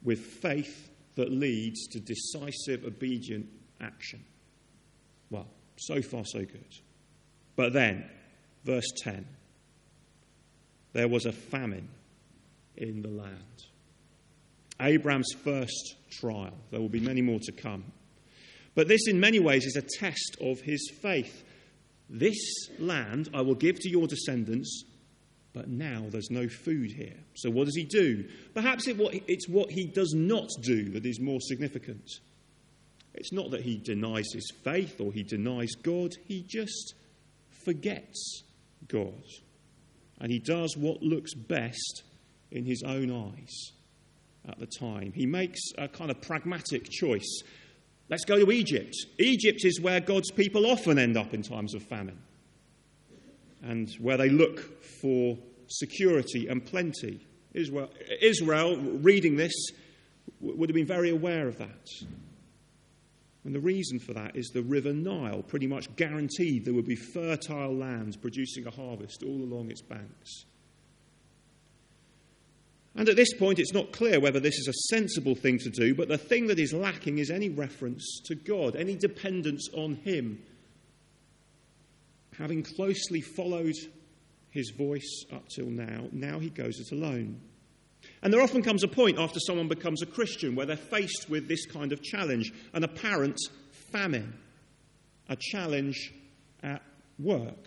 with 0.04 0.20
faith 0.20 0.90
that 1.16 1.32
leads 1.32 1.88
to 1.88 2.00
decisive, 2.00 2.86
obedient 2.86 3.48
action. 3.82 4.24
So 5.80 6.02
far, 6.02 6.24
so 6.26 6.40
good. 6.40 6.76
But 7.56 7.74
then, 7.74 8.10
verse 8.64 8.88
10 9.04 9.26
there 10.92 11.08
was 11.08 11.26
a 11.26 11.32
famine 11.32 11.88
in 12.76 13.04
the 13.04 13.10
land. 13.10 13.64
Abraham's 14.82 15.32
first 15.44 15.96
trial. 16.10 16.58
There 16.72 16.82
will 16.82 16.90
be 16.90 17.00
many 17.00 17.22
more 17.22 17.40
to 17.44 17.52
come. 17.52 17.84
But 18.74 18.88
this, 18.88 19.08
in 19.08 19.20
many 19.20 19.40
ways, 19.40 19.66
is 19.66 19.76
a 19.76 20.00
test 20.00 20.38
of 20.42 20.62
his 20.62 20.92
faith. 21.02 21.44
This 22.10 22.38
land 22.80 23.30
I 23.34 23.42
will 23.42 23.56
give 23.56 23.80
to 23.82 23.90
your 23.90 24.08
descendants, 24.08 24.84
but 25.54 25.68
now 25.68 26.06
there's 26.10 26.32
no 26.32 26.48
food 26.48 26.92
here. 26.92 27.18
So 27.36 27.52
what 27.52 27.66
does 27.66 27.76
he 27.76 27.84
do? 27.84 28.28
Perhaps 28.56 28.88
it's 28.88 29.48
what 29.48 29.72
he 29.72 29.86
does 29.86 30.14
not 30.16 30.50
do 30.64 30.90
that 30.92 31.06
is 31.06 31.20
more 31.20 31.40
significant. 31.42 32.10
It's 33.14 33.32
not 33.32 33.52
that 33.52 33.62
he 33.62 33.78
denies 33.78 34.28
his 34.34 34.52
faith 34.64 35.02
or 35.02 35.12
he 35.12 35.24
denies 35.24 35.72
God, 35.76 36.14
he 36.26 36.44
just 36.48 36.94
forgets 37.50 38.44
God. 38.88 39.24
And 40.20 40.32
he 40.32 40.40
does 40.40 40.76
what 40.78 41.02
looks 41.02 41.34
best 41.34 42.04
in 42.52 42.66
his 42.66 42.84
own 42.84 43.12
eyes 43.12 43.72
at 44.48 44.60
the 44.60 44.68
time. 44.68 45.12
He 45.14 45.26
makes 45.26 45.60
a 45.78 45.88
kind 45.88 46.12
of 46.12 46.22
pragmatic 46.22 46.90
choice. 46.90 47.42
Let's 48.10 48.26
go 48.26 48.44
to 48.44 48.52
Egypt. 48.52 48.96
Egypt 49.18 49.62
is 49.64 49.80
where 49.80 50.00
God's 50.00 50.32
people 50.32 50.66
often 50.66 50.98
end 50.98 51.16
up 51.16 51.34
in 51.34 51.42
times 51.42 51.74
of 51.76 51.84
famine 51.84 52.20
and 53.62 53.90
where 54.00 54.18
they 54.18 54.30
look 54.30 54.84
for 55.02 55.38
security 55.68 56.48
and 56.48 56.66
plenty. 56.66 57.26
Israel, 57.54 57.90
Israel 58.22 58.78
reading 58.78 59.36
this, 59.36 59.54
would 60.40 60.70
have 60.70 60.76
been 60.76 60.86
very 60.86 61.10
aware 61.10 61.48
of 61.48 61.58
that. 61.58 61.88
And 63.46 63.56
the 63.56 63.60
reason 63.60 64.00
for 64.00 64.14
that 64.14 64.36
is 64.36 64.50
the 64.50 64.62
River 64.62 64.94
Nile 64.94 65.42
pretty 65.42 65.68
much 65.68 65.96
guaranteed 65.96 66.66
there 66.66 66.74
would 66.74 66.86
be 66.86 66.96
fertile 66.96 67.74
lands 67.74 68.18
producing 68.18 68.68
a 68.68 68.72
harvest 68.72 69.24
all 69.24 69.42
along 69.42 69.72
its 69.72 69.82
banks. 69.82 70.46
And 72.96 73.08
at 73.08 73.16
this 73.16 73.34
point, 73.34 73.60
it's 73.60 73.74
not 73.74 73.94
clear 73.94 74.20
whether 74.20 74.42
this 74.42 74.58
is 74.58 74.68
a 74.68 74.96
sensible 74.96 75.36
thing 75.36 75.58
to 75.60 75.70
do, 75.70 75.96
but 75.96 76.10
the 76.10 76.18
thing 76.18 76.48
that 76.48 76.60
is 76.60 76.74
lacking 76.74 77.20
is 77.20 77.32
any 77.32 77.48
reference 77.48 78.22
to 78.26 78.36
God, 78.36 78.76
any 78.76 78.96
dependence 78.96 79.70
on 79.74 79.96
Him. 79.96 80.42
Having 82.38 82.64
closely 82.64 83.22
followed 83.22 83.76
His 84.50 84.72
voice 84.72 85.24
up 85.32 85.48
till 85.48 85.68
now, 85.68 86.08
now 86.12 86.40
He 86.40 86.50
goes 86.50 86.80
it 86.80 86.92
alone. 86.92 87.40
And 88.22 88.34
there 88.34 88.42
often 88.42 88.62
comes 88.62 88.84
a 88.84 88.88
point 88.88 89.18
after 89.18 89.40
someone 89.40 89.68
becomes 89.68 90.02
a 90.02 90.06
Christian 90.06 90.56
where 90.56 90.66
they're 90.66 90.76
faced 90.76 91.30
with 91.30 91.48
this 91.48 91.66
kind 91.66 91.94
of 91.94 92.02
challenge 92.02 92.52
an 92.74 92.84
apparent 92.84 93.38
famine, 93.92 94.34
a 95.30 95.38
challenge 95.38 96.14
at 96.62 96.82
work, 97.18 97.66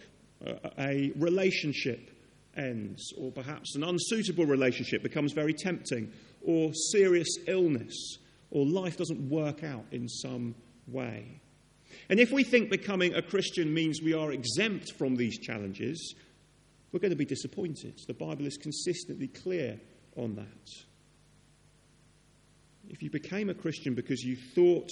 a 0.79 1.13
relationship 1.17 2.11
ends, 2.57 3.13
or 3.19 3.31
perhaps 3.31 3.77
an 3.77 3.85
unsuitable 3.85 4.45
relationship 4.45 5.03
becomes 5.03 5.33
very 5.33 5.55
tempting, 5.55 6.13
or 6.43 6.73
serious 6.91 7.29
illness, 7.47 8.19
or 8.51 8.67
life 8.67 8.97
doesn't 8.97 9.31
work 9.31 9.65
out 9.65 9.87
in 9.91 10.09
some 10.09 10.55
way. 10.87 11.41
And 12.11 12.21
if 12.21 12.31
we 12.31 12.45
think 12.45 12.69
becoming 12.69 13.15
a 13.15 13.23
Christian 13.23 13.73
means 13.73 14.03
we 14.03 14.13
are 14.13 14.33
exempt 14.33 14.93
from 14.99 15.17
these 15.17 15.39
challenges, 15.39 16.15
we're 16.91 17.01
going 17.01 17.11
to 17.11 17.17
be 17.17 17.25
disappointed. 17.25 17.99
The 18.07 18.15
Bible 18.15 18.47
is 18.47 18.59
consistently 18.59 19.29
clear 19.29 19.81
on 20.17 20.35
that. 20.37 20.71
If 22.89 23.03
you 23.03 23.11
became 23.11 23.49
a 23.49 23.55
Christian 23.55 23.95
because 23.95 24.23
you 24.23 24.37
thought 24.37 24.91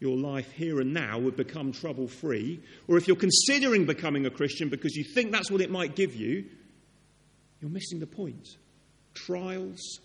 your 0.00 0.16
life 0.16 0.50
here 0.52 0.80
and 0.80 0.92
now 0.92 1.18
would 1.18 1.36
become 1.36 1.72
trouble 1.72 2.08
free, 2.08 2.60
or 2.86 2.96
if 2.96 3.06
you're 3.06 3.16
considering 3.16 3.84
becoming 3.84 4.26
a 4.26 4.30
Christian 4.30 4.68
because 4.68 4.94
you 4.94 5.04
think 5.14 5.32
that's 5.32 5.50
what 5.50 5.60
it 5.60 5.70
might 5.70 5.96
give 5.96 6.14
you, 6.14 6.44
you're 7.60 7.70
missing 7.70 7.98
the 7.98 8.06
point. 8.06 8.48
Trials 9.14 10.00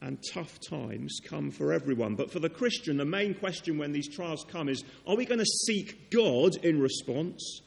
and 0.00 0.18
tough 0.32 0.60
times 0.60 1.18
come 1.24 1.50
for 1.50 1.72
everyone. 1.72 2.14
But 2.14 2.30
for 2.30 2.38
the 2.38 2.48
Christian, 2.48 2.96
the 2.96 3.04
main 3.04 3.34
question 3.34 3.78
when 3.78 3.92
these 3.92 4.14
trials 4.14 4.44
come 4.48 4.68
is 4.68 4.84
are 5.06 5.16
we 5.16 5.24
going 5.24 5.40
to 5.40 5.44
seek 5.66 6.10
God 6.10 6.56
in 6.62 6.80
response, 6.80 7.62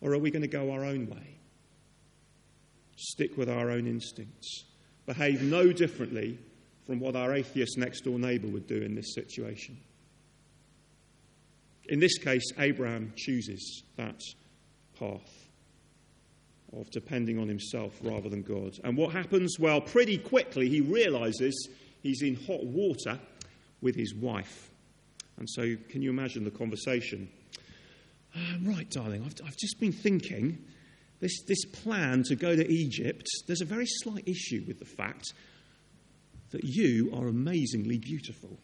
or 0.00 0.12
are 0.12 0.18
we 0.18 0.30
going 0.30 0.42
to 0.42 0.48
go 0.48 0.72
our 0.72 0.84
own 0.84 1.08
way? 1.08 1.38
Stick 2.96 3.36
with 3.36 3.48
our 3.48 3.70
own 3.70 3.86
instincts, 3.86 4.64
behave 5.06 5.42
no 5.42 5.72
differently 5.72 6.38
from 6.86 7.00
what 7.00 7.16
our 7.16 7.34
atheist 7.34 7.78
next 7.78 8.02
door 8.02 8.18
neighbour 8.18 8.48
would 8.48 8.66
do 8.66 8.80
in 8.80 8.94
this 8.94 9.14
situation. 9.14 9.76
In 11.88 12.00
this 12.00 12.18
case, 12.18 12.44
Abraham 12.58 13.12
chooses 13.16 13.82
that 13.96 14.20
path 14.98 15.46
of 16.76 16.90
depending 16.90 17.38
on 17.38 17.48
himself 17.48 17.96
rather 18.02 18.28
than 18.28 18.42
God. 18.42 18.78
And 18.84 18.96
what 18.96 19.12
happens? 19.12 19.56
Well, 19.58 19.80
pretty 19.80 20.18
quickly 20.18 20.68
he 20.68 20.80
realizes 20.80 21.68
he's 22.02 22.22
in 22.22 22.34
hot 22.34 22.64
water 22.64 23.18
with 23.80 23.94
his 23.94 24.14
wife. 24.14 24.70
And 25.38 25.48
so, 25.48 25.76
can 25.90 26.02
you 26.02 26.10
imagine 26.10 26.44
the 26.44 26.50
conversation? 26.50 27.28
Uh, 28.34 28.58
right, 28.64 28.88
darling, 28.90 29.22
I've, 29.24 29.34
I've 29.46 29.56
just 29.56 29.78
been 29.78 29.92
thinking 29.92 30.58
this, 31.20 31.42
this 31.46 31.64
plan 31.64 32.22
to 32.24 32.36
go 32.36 32.54
to 32.54 32.70
Egypt, 32.70 33.26
there's 33.46 33.62
a 33.62 33.66
very 33.66 33.86
slight 33.86 34.26
issue 34.26 34.64
with 34.66 34.78
the 34.78 34.84
fact 34.84 35.32
that 36.50 36.64
you 36.64 37.10
are 37.14 37.26
amazingly 37.26 37.98
beautiful. 37.98 38.58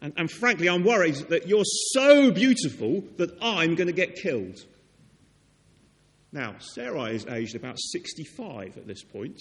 And, 0.00 0.12
and 0.16 0.30
frankly, 0.30 0.68
I'm 0.68 0.84
worried 0.84 1.16
that 1.30 1.48
you're 1.48 1.64
so 1.92 2.30
beautiful 2.30 3.04
that 3.16 3.36
I'm 3.40 3.74
going 3.74 3.86
to 3.86 3.92
get 3.92 4.16
killed. 4.16 4.58
Now, 6.32 6.56
Sarai 6.58 7.14
is 7.14 7.26
aged 7.26 7.54
about 7.54 7.78
65 7.78 8.76
at 8.76 8.86
this 8.86 9.02
point, 9.02 9.40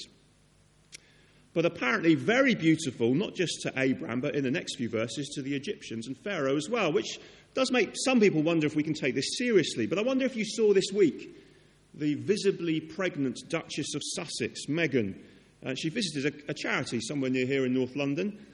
but 1.54 1.66
apparently 1.66 2.16
very 2.16 2.54
beautiful, 2.54 3.14
not 3.14 3.34
just 3.34 3.62
to 3.64 3.74
Abraham, 3.78 4.22
but 4.22 4.36
in 4.36 4.44
the 4.44 4.52
next 4.52 4.76
few 4.76 4.90
verses 4.90 5.30
to 5.36 5.42
the 5.42 5.56
Egyptians 5.56 6.08
and 6.08 6.18
Pharaoh 6.18 6.58
as 6.58 6.70
well, 6.70 6.92
which 6.92 7.20
does 7.54 7.72
make 7.72 7.92
some 7.96 8.20
people 8.20 8.42
wonder 8.42 8.68
if 8.68 8.76
we 8.76 8.84
can 8.84 8.94
take 8.94 9.16
this 9.16 9.38
seriously. 9.38 9.88
But 9.88 10.00
I 10.00 10.02
wonder 10.02 10.26
if 10.26 10.36
you 10.36 10.46
saw 10.46 10.74
this 10.74 10.92
week 10.94 11.30
the 11.94 12.16
visibly 12.16 12.80
pregnant 12.80 13.38
Duchess 13.50 13.96
of 13.96 14.02
Sussex, 14.04 14.66
Meghan. 14.68 15.16
Uh, 15.66 15.76
she 15.76 15.90
visited 15.90 16.34
a, 16.34 16.52
a 16.52 16.54
charity 16.54 17.00
somewhere 17.02 17.30
near 17.30 17.46
here 17.46 17.66
in 17.66 17.74
North 17.74 17.96
London. 17.96 18.46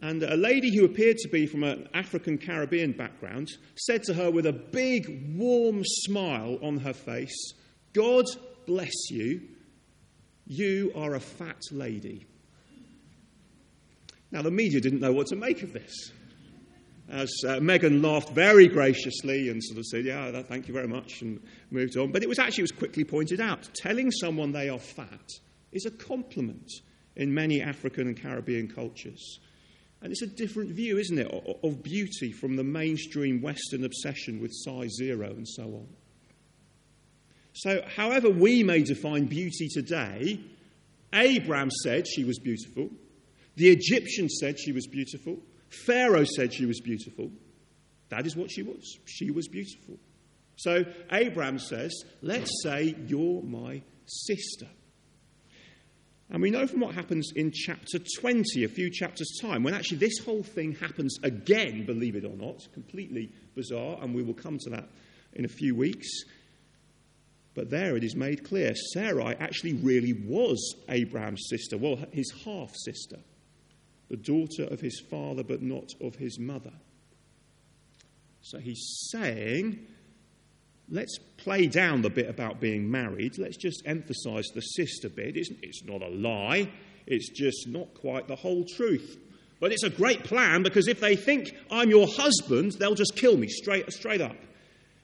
And 0.00 0.22
a 0.22 0.36
lady 0.36 0.74
who 0.74 0.84
appeared 0.84 1.16
to 1.18 1.28
be 1.28 1.46
from 1.46 1.64
an 1.64 1.88
African 1.92 2.38
Caribbean 2.38 2.92
background 2.92 3.50
said 3.76 4.04
to 4.04 4.14
her 4.14 4.30
with 4.30 4.46
a 4.46 4.52
big, 4.52 5.36
warm 5.36 5.82
smile 5.84 6.58
on 6.62 6.78
her 6.78 6.92
face, 6.92 7.52
God 7.92 8.24
bless 8.66 9.10
you. 9.10 9.40
You 10.46 10.92
are 10.94 11.14
a 11.14 11.20
fat 11.20 11.60
lady. 11.72 12.26
Now, 14.30 14.42
the 14.42 14.50
media 14.50 14.80
didn't 14.80 15.00
know 15.00 15.12
what 15.12 15.26
to 15.28 15.36
make 15.36 15.62
of 15.62 15.72
this. 15.72 16.12
As 17.10 17.32
uh, 17.46 17.52
Meghan 17.56 18.02
laughed 18.02 18.30
very 18.30 18.68
graciously 18.68 19.48
and 19.48 19.64
sort 19.64 19.78
of 19.78 19.86
said, 19.86 20.04
Yeah, 20.04 20.42
thank 20.42 20.68
you 20.68 20.74
very 20.74 20.88
much, 20.88 21.22
and 21.22 21.40
moved 21.70 21.96
on. 21.96 22.12
But 22.12 22.22
it 22.22 22.28
was 22.28 22.38
actually 22.38 22.62
it 22.62 22.70
was 22.70 22.78
quickly 22.78 23.04
pointed 23.04 23.40
out 23.40 23.68
telling 23.74 24.10
someone 24.10 24.52
they 24.52 24.68
are 24.68 24.78
fat 24.78 25.30
is 25.72 25.86
a 25.86 25.90
compliment 25.90 26.70
in 27.16 27.32
many 27.32 27.62
African 27.62 28.08
and 28.08 28.20
Caribbean 28.20 28.68
cultures. 28.68 29.40
And 30.00 30.12
it's 30.12 30.22
a 30.22 30.26
different 30.26 30.70
view, 30.70 30.98
isn't 30.98 31.18
it, 31.18 31.58
of 31.64 31.82
beauty 31.82 32.30
from 32.30 32.56
the 32.56 32.62
mainstream 32.62 33.40
Western 33.40 33.84
obsession 33.84 34.40
with 34.40 34.52
size 34.54 34.94
zero 34.96 35.28
and 35.30 35.48
so 35.48 35.64
on. 35.64 35.88
So, 37.54 37.82
however 37.96 38.30
we 38.30 38.62
may 38.62 38.82
define 38.82 39.24
beauty 39.24 39.66
today, 39.68 40.40
Abraham 41.12 41.70
said 41.82 42.06
she 42.06 42.22
was 42.24 42.38
beautiful. 42.38 42.90
The 43.56 43.70
Egyptian 43.70 44.28
said 44.28 44.60
she 44.60 44.70
was 44.70 44.86
beautiful. 44.86 45.38
Pharaoh 45.68 46.24
said 46.24 46.52
she 46.52 46.66
was 46.66 46.80
beautiful. 46.80 47.30
That 48.08 48.26
is 48.26 48.36
what 48.36 48.50
she 48.50 48.62
was. 48.62 48.98
She 49.04 49.30
was 49.30 49.48
beautiful. 49.48 49.98
So 50.56 50.84
Abraham 51.12 51.58
says, 51.58 51.92
Let's 52.22 52.50
say 52.62 52.96
you're 53.06 53.42
my 53.42 53.82
sister. 54.06 54.66
And 56.30 56.42
we 56.42 56.50
know 56.50 56.66
from 56.66 56.80
what 56.80 56.94
happens 56.94 57.32
in 57.34 57.52
chapter 57.52 57.98
20, 58.18 58.64
a 58.64 58.68
few 58.68 58.90
chapters' 58.90 59.38
time, 59.40 59.62
when 59.62 59.72
actually 59.72 59.98
this 59.98 60.18
whole 60.18 60.42
thing 60.42 60.74
happens 60.74 61.16
again, 61.22 61.86
believe 61.86 62.16
it 62.16 62.24
or 62.24 62.36
not, 62.36 62.70
completely 62.74 63.32
bizarre, 63.54 63.98
and 64.02 64.14
we 64.14 64.22
will 64.22 64.34
come 64.34 64.58
to 64.58 64.70
that 64.70 64.88
in 65.32 65.46
a 65.46 65.48
few 65.48 65.74
weeks. 65.74 66.06
But 67.54 67.70
there 67.70 67.96
it 67.96 68.04
is 68.04 68.14
made 68.14 68.44
clear 68.44 68.74
Sarai 68.92 69.36
actually 69.40 69.72
really 69.74 70.12
was 70.12 70.76
Abraham's 70.90 71.46
sister, 71.48 71.78
well, 71.78 71.98
his 72.12 72.30
half 72.44 72.72
sister, 72.76 73.18
the 74.08 74.16
daughter 74.16 74.64
of 74.64 74.80
his 74.80 75.00
father, 75.00 75.42
but 75.42 75.62
not 75.62 75.94
of 76.00 76.16
his 76.16 76.38
mother. 76.38 76.72
So 78.40 78.58
he's 78.58 79.08
saying, 79.10 79.86
let's 80.88 81.18
play 81.36 81.66
down 81.66 82.02
the 82.02 82.10
bit 82.10 82.28
about 82.28 82.60
being 82.60 82.90
married. 82.90 83.38
Let's 83.38 83.56
just 83.56 83.82
emphasize 83.84 84.46
the 84.54 84.60
sister 84.60 85.08
bit. 85.08 85.36
It's, 85.36 85.50
it's 85.62 85.84
not 85.84 86.02
a 86.02 86.08
lie, 86.08 86.70
it's 87.06 87.30
just 87.30 87.68
not 87.68 87.92
quite 87.94 88.28
the 88.28 88.36
whole 88.36 88.64
truth. 88.64 89.18
But 89.60 89.72
it's 89.72 89.82
a 89.82 89.90
great 89.90 90.24
plan 90.24 90.62
because 90.62 90.86
if 90.86 91.00
they 91.00 91.16
think 91.16 91.52
I'm 91.70 91.90
your 91.90 92.06
husband, 92.06 92.72
they'll 92.78 92.94
just 92.94 93.16
kill 93.16 93.36
me 93.36 93.48
straight, 93.48 93.92
straight 93.92 94.20
up. 94.20 94.36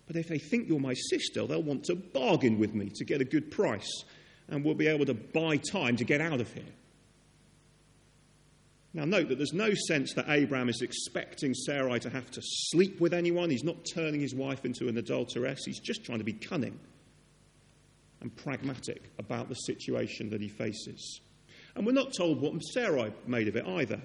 But 0.06 0.16
if 0.16 0.28
they 0.28 0.38
think 0.38 0.68
you're 0.68 0.80
my 0.80 0.94
sister, 0.94 1.46
they'll 1.46 1.62
want 1.62 1.84
to 1.84 1.96
bargain 1.96 2.58
with 2.58 2.74
me 2.74 2.90
to 2.96 3.04
get 3.04 3.20
a 3.20 3.24
good 3.24 3.50
price, 3.50 4.04
and 4.48 4.64
we'll 4.64 4.74
be 4.74 4.86
able 4.86 5.06
to 5.06 5.14
buy 5.14 5.56
time 5.56 5.96
to 5.96 6.04
get 6.04 6.20
out 6.20 6.40
of 6.40 6.52
here. 6.52 6.62
Now, 8.96 9.04
note 9.04 9.28
that 9.28 9.38
there's 9.38 9.52
no 9.52 9.74
sense 9.88 10.14
that 10.14 10.26
Abraham 10.28 10.68
is 10.68 10.80
expecting 10.80 11.52
Sarai 11.52 11.98
to 11.98 12.10
have 12.10 12.30
to 12.30 12.40
sleep 12.40 13.00
with 13.00 13.12
anyone. 13.12 13.50
He's 13.50 13.64
not 13.64 13.84
turning 13.84 14.20
his 14.20 14.36
wife 14.36 14.64
into 14.64 14.86
an 14.86 14.96
adulteress. 14.96 15.64
He's 15.66 15.80
just 15.80 16.04
trying 16.04 16.18
to 16.18 16.24
be 16.24 16.32
cunning 16.32 16.78
and 18.20 18.34
pragmatic 18.36 19.10
about 19.18 19.48
the 19.48 19.56
situation 19.56 20.30
that 20.30 20.40
he 20.40 20.48
faces. 20.48 21.20
And 21.74 21.84
we're 21.84 21.92
not 21.92 22.14
told 22.16 22.40
what 22.40 22.56
Sarai 22.60 23.12
made 23.26 23.48
of 23.48 23.56
it 23.56 23.66
either. 23.66 24.00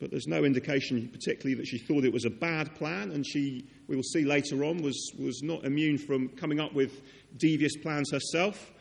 But 0.00 0.10
there's 0.10 0.26
no 0.26 0.44
indication, 0.44 1.08
particularly, 1.08 1.54
that 1.54 1.66
she 1.66 1.78
thought 1.78 2.04
it 2.04 2.12
was 2.12 2.24
a 2.24 2.30
bad 2.30 2.74
plan, 2.74 3.12
and 3.12 3.24
she, 3.24 3.68
we 3.86 3.96
will 3.96 4.02
see 4.02 4.24
later 4.24 4.64
on, 4.64 4.82
was, 4.82 5.12
was 5.18 5.42
not 5.42 5.64
immune 5.64 5.98
from 5.98 6.28
coming 6.30 6.58
up 6.58 6.72
with 6.72 7.02
devious 7.36 7.76
plans 7.76 8.10
herself. 8.10 8.72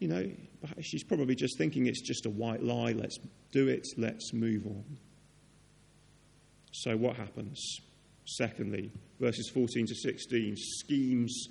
You 0.00 0.08
know, 0.08 0.30
she's 0.80 1.04
probably 1.04 1.34
just 1.34 1.58
thinking 1.58 1.86
it's 1.86 2.00
just 2.00 2.26
a 2.26 2.30
white 2.30 2.62
lie. 2.62 2.92
Let's 2.92 3.18
do 3.52 3.68
it. 3.68 3.86
Let's 3.96 4.32
move 4.32 4.66
on. 4.66 4.84
So, 6.72 6.96
what 6.96 7.16
happens? 7.16 7.60
Secondly, 8.24 8.90
verses 9.20 9.50
14 9.50 9.86
to 9.86 9.94
16 9.94 10.54
schemes 10.56 11.48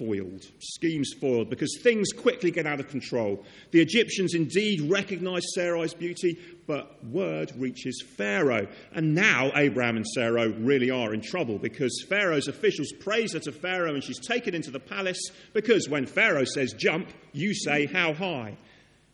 foiled. 0.00 0.46
Schemes 0.58 1.12
foiled 1.20 1.50
because 1.50 1.78
things 1.82 2.08
quickly 2.12 2.50
get 2.50 2.66
out 2.66 2.80
of 2.80 2.88
control. 2.88 3.44
The 3.70 3.80
Egyptians 3.80 4.34
indeed 4.34 4.90
recognize 4.90 5.42
Sarai's 5.54 5.92
beauty, 5.92 6.38
but 6.66 7.04
word 7.04 7.52
reaches 7.56 8.02
Pharaoh. 8.16 8.66
And 8.92 9.14
now 9.14 9.52
Abraham 9.54 9.96
and 9.96 10.06
Sarah 10.06 10.48
really 10.48 10.90
are 10.90 11.12
in 11.12 11.20
trouble 11.20 11.58
because 11.58 12.04
Pharaoh's 12.08 12.48
officials 12.48 12.92
praise 12.98 13.34
her 13.34 13.40
to 13.40 13.52
Pharaoh 13.52 13.94
and 13.94 14.02
she's 14.02 14.26
taken 14.26 14.54
into 14.54 14.70
the 14.70 14.80
palace 14.80 15.20
because 15.52 15.88
when 15.88 16.06
Pharaoh 16.06 16.44
says 16.44 16.72
jump, 16.72 17.08
you 17.32 17.54
say 17.54 17.86
how 17.86 18.14
high. 18.14 18.56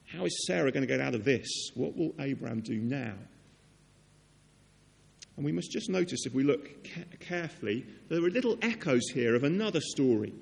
How 0.06 0.24
is 0.24 0.46
Sarah 0.46 0.70
going 0.70 0.86
to 0.86 0.86
get 0.86 1.00
out 1.00 1.16
of 1.16 1.24
this? 1.24 1.48
What 1.74 1.96
will 1.96 2.14
Abraham 2.20 2.60
do 2.60 2.76
now? 2.76 3.14
And 5.36 5.44
we 5.44 5.52
must 5.52 5.70
just 5.70 5.90
notice, 5.90 6.24
if 6.24 6.32
we 6.32 6.44
look 6.44 6.84
ca- 6.84 7.16
carefully, 7.20 7.84
there 8.08 8.24
are 8.24 8.30
little 8.30 8.56
echoes 8.62 9.08
here 9.12 9.34
of 9.34 9.44
another 9.44 9.80
story 9.80 10.32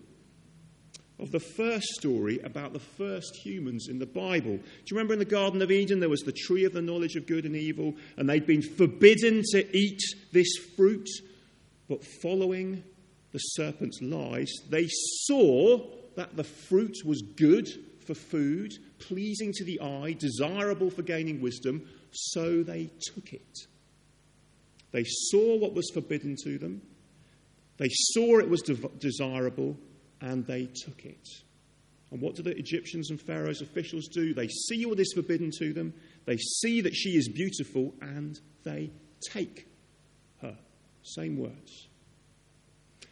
of 1.18 1.30
the 1.30 1.40
first 1.40 1.86
story 1.86 2.40
about 2.40 2.72
the 2.72 2.80
first 2.80 3.36
humans 3.36 3.86
in 3.88 3.98
the 3.98 4.06
Bible. 4.06 4.56
Do 4.56 4.62
you 4.86 4.96
remember 4.96 5.12
in 5.12 5.20
the 5.20 5.24
Garden 5.24 5.62
of 5.62 5.70
Eden 5.70 6.00
there 6.00 6.08
was 6.08 6.22
the 6.22 6.32
tree 6.32 6.64
of 6.64 6.72
the 6.72 6.82
knowledge 6.82 7.14
of 7.14 7.26
good 7.26 7.44
and 7.44 7.54
evil, 7.54 7.94
and 8.16 8.28
they'd 8.28 8.46
been 8.46 8.62
forbidden 8.62 9.42
to 9.52 9.76
eat 9.76 10.00
this 10.32 10.56
fruit? 10.76 11.08
But 11.88 12.04
following 12.22 12.82
the 13.32 13.38
serpent's 13.38 14.00
lies, 14.02 14.50
they 14.70 14.88
saw 15.26 15.86
that 16.16 16.36
the 16.36 16.44
fruit 16.44 16.96
was 17.04 17.22
good 17.22 17.68
for 18.06 18.14
food, 18.14 18.72
pleasing 18.98 19.52
to 19.52 19.64
the 19.64 19.80
eye, 19.80 20.16
desirable 20.18 20.90
for 20.90 21.02
gaining 21.02 21.40
wisdom, 21.40 21.86
so 22.10 22.62
they 22.62 22.90
took 23.14 23.32
it. 23.32 23.58
They 24.92 25.04
saw 25.04 25.56
what 25.56 25.74
was 25.74 25.90
forbidden 25.92 26.36
to 26.44 26.58
them, 26.58 26.82
they 27.76 27.88
saw 27.90 28.38
it 28.38 28.48
was 28.48 28.62
de- 28.62 28.88
desirable, 28.98 29.76
and 30.24 30.46
they 30.46 30.64
took 30.66 31.04
it. 31.04 31.28
And 32.10 32.20
what 32.20 32.34
do 32.34 32.42
the 32.42 32.56
Egyptians 32.56 33.10
and 33.10 33.20
Pharaoh's 33.20 33.60
officials 33.60 34.08
do? 34.08 34.32
They 34.32 34.48
see 34.48 34.86
what 34.86 34.98
is 34.98 35.12
forbidden 35.14 35.50
to 35.58 35.72
them, 35.72 35.92
they 36.24 36.38
see 36.38 36.80
that 36.80 36.94
she 36.94 37.10
is 37.10 37.28
beautiful, 37.28 37.94
and 38.00 38.38
they 38.64 38.90
take 39.30 39.68
her. 40.40 40.56
Same 41.02 41.38
words. 41.38 41.88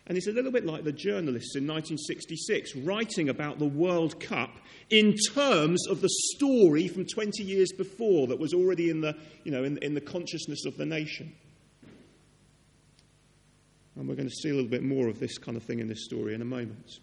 And 0.07 0.17
it's 0.17 0.27
a 0.27 0.33
little 0.33 0.51
bit 0.51 0.65
like 0.65 0.85
the 0.85 0.93
journalists 0.93 1.55
in 1.55 1.67
1966 1.67 2.77
writing 2.77 3.29
about 3.29 3.59
the 3.59 3.67
World 3.67 4.19
Cup 4.19 4.51
in 4.91 5.15
terms 5.33 5.87
of 5.89 6.01
the 6.01 6.09
story 6.35 6.89
from 6.89 7.07
20 7.07 7.43
years 7.45 7.71
before 7.77 8.27
that 8.29 8.39
was 8.39 8.53
already 8.53 8.91
in 8.91 9.01
the, 9.01 9.17
you 9.45 9.53
know, 9.53 9.63
in, 9.63 9.79
in 9.79 9.95
the 9.95 10.01
consciousness 10.01 10.65
of 10.65 10.77
the 10.77 10.87
nation. 10.87 11.33
And 13.97 14.09
we're 14.09 14.15
going 14.15 14.29
to 14.29 14.35
see 14.35 14.51
a 14.51 14.55
little 14.55 14.71
bit 14.71 14.83
more 14.83 15.09
of 15.09 15.21
this 15.21 15.39
kind 15.39 15.57
of 15.57 15.63
thing 15.63 15.79
in 15.79 15.89
this 15.89 16.05
story 16.05 16.35
in 16.35 16.43
a 16.43 16.47
moment. 16.47 16.99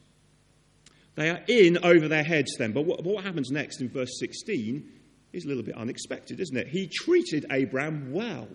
They 1.19 1.29
are 1.29 1.41
in 1.49 1.77
over 1.84 2.08
their 2.08 2.23
heads 2.23 2.55
then. 2.58 2.71
But 2.71 2.86
what, 2.86 3.03
what 3.03 3.25
happens 3.25 3.51
next 3.51 3.82
in 3.82 3.89
verse 3.89 4.17
16 4.21 4.89
is 5.34 5.43
a 5.43 5.49
little 5.49 5.63
bit 5.63 5.75
unexpected, 5.75 6.39
isn't 6.39 6.55
it? 6.55 6.69
He 6.69 6.88
treated 6.88 7.45
Abraham 7.51 8.13
well. 8.13 8.47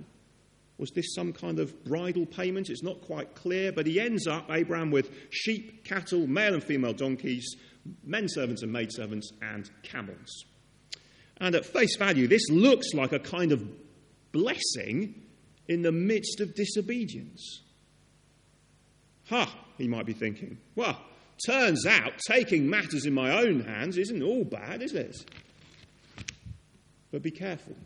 Was 0.79 0.91
this 0.93 1.15
some 1.15 1.35
kind 1.35 1.59
of 1.59 1.85
bridal 1.85 2.25
payment? 2.25 2.71
It's 2.71 2.83
not 2.83 3.03
quite 3.03 3.35
clear, 3.35 3.71
but 3.71 3.87
he 3.87 4.01
ends 4.01 4.27
up, 4.27 4.47
Abraham, 4.51 4.91
with 4.91 5.11
sheep, 5.29 5.85
cattle, 5.85 6.27
male 6.27 6.55
and 6.55 6.65
female 6.65 6.95
donkeys, 6.95 7.55
men 8.03 8.31
servants 8.31 8.63
and 8.63 8.73
maid 8.73 8.91
servants, 8.91 9.31
and 9.43 9.71
camels. 9.83 10.47
And 11.37 11.55
at 11.55 11.67
face 11.67 11.97
value, 11.99 12.27
this 12.27 12.49
looks 12.49 12.95
like 12.95 13.13
a 13.13 13.19
kind 13.19 13.53
of 13.53 13.63
blessing 14.33 15.21
in 15.69 15.83
the 15.83 15.93
midst 15.93 16.41
of 16.41 16.55
disobedience. 16.55 17.61
Ha, 19.29 19.55
he 19.77 19.87
might 19.87 20.07
be 20.07 20.15
thinking. 20.15 20.57
Well, 20.75 20.99
turns 21.47 21.87
out 21.87 22.13
taking 22.27 22.69
matters 22.69 23.07
in 23.07 23.15
my 23.15 23.31
own 23.31 23.61
hands 23.61 23.99
isn't 23.99 24.23
all 24.23 24.45
bad, 24.45 24.83
is 24.83 24.95
it? 24.95 25.17
But 27.11 27.23
be 27.23 27.31
careful. 27.31 27.77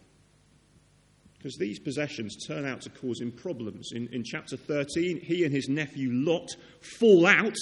Because 1.37 1.57
these 1.57 1.79
possessions 1.79 2.37
turn 2.47 2.67
out 2.67 2.81
to 2.83 2.91
cause 2.91 3.21
him 3.21 3.31
problems. 3.31 3.91
In, 3.93 4.09
in 4.09 4.25
chapter 4.25 4.57
13, 4.57 5.21
he 5.21 5.45
and 5.45 5.55
his 5.55 5.69
nephew 5.69 6.11
Lot 6.11 6.49
fall 6.99 7.27
out 7.27 7.57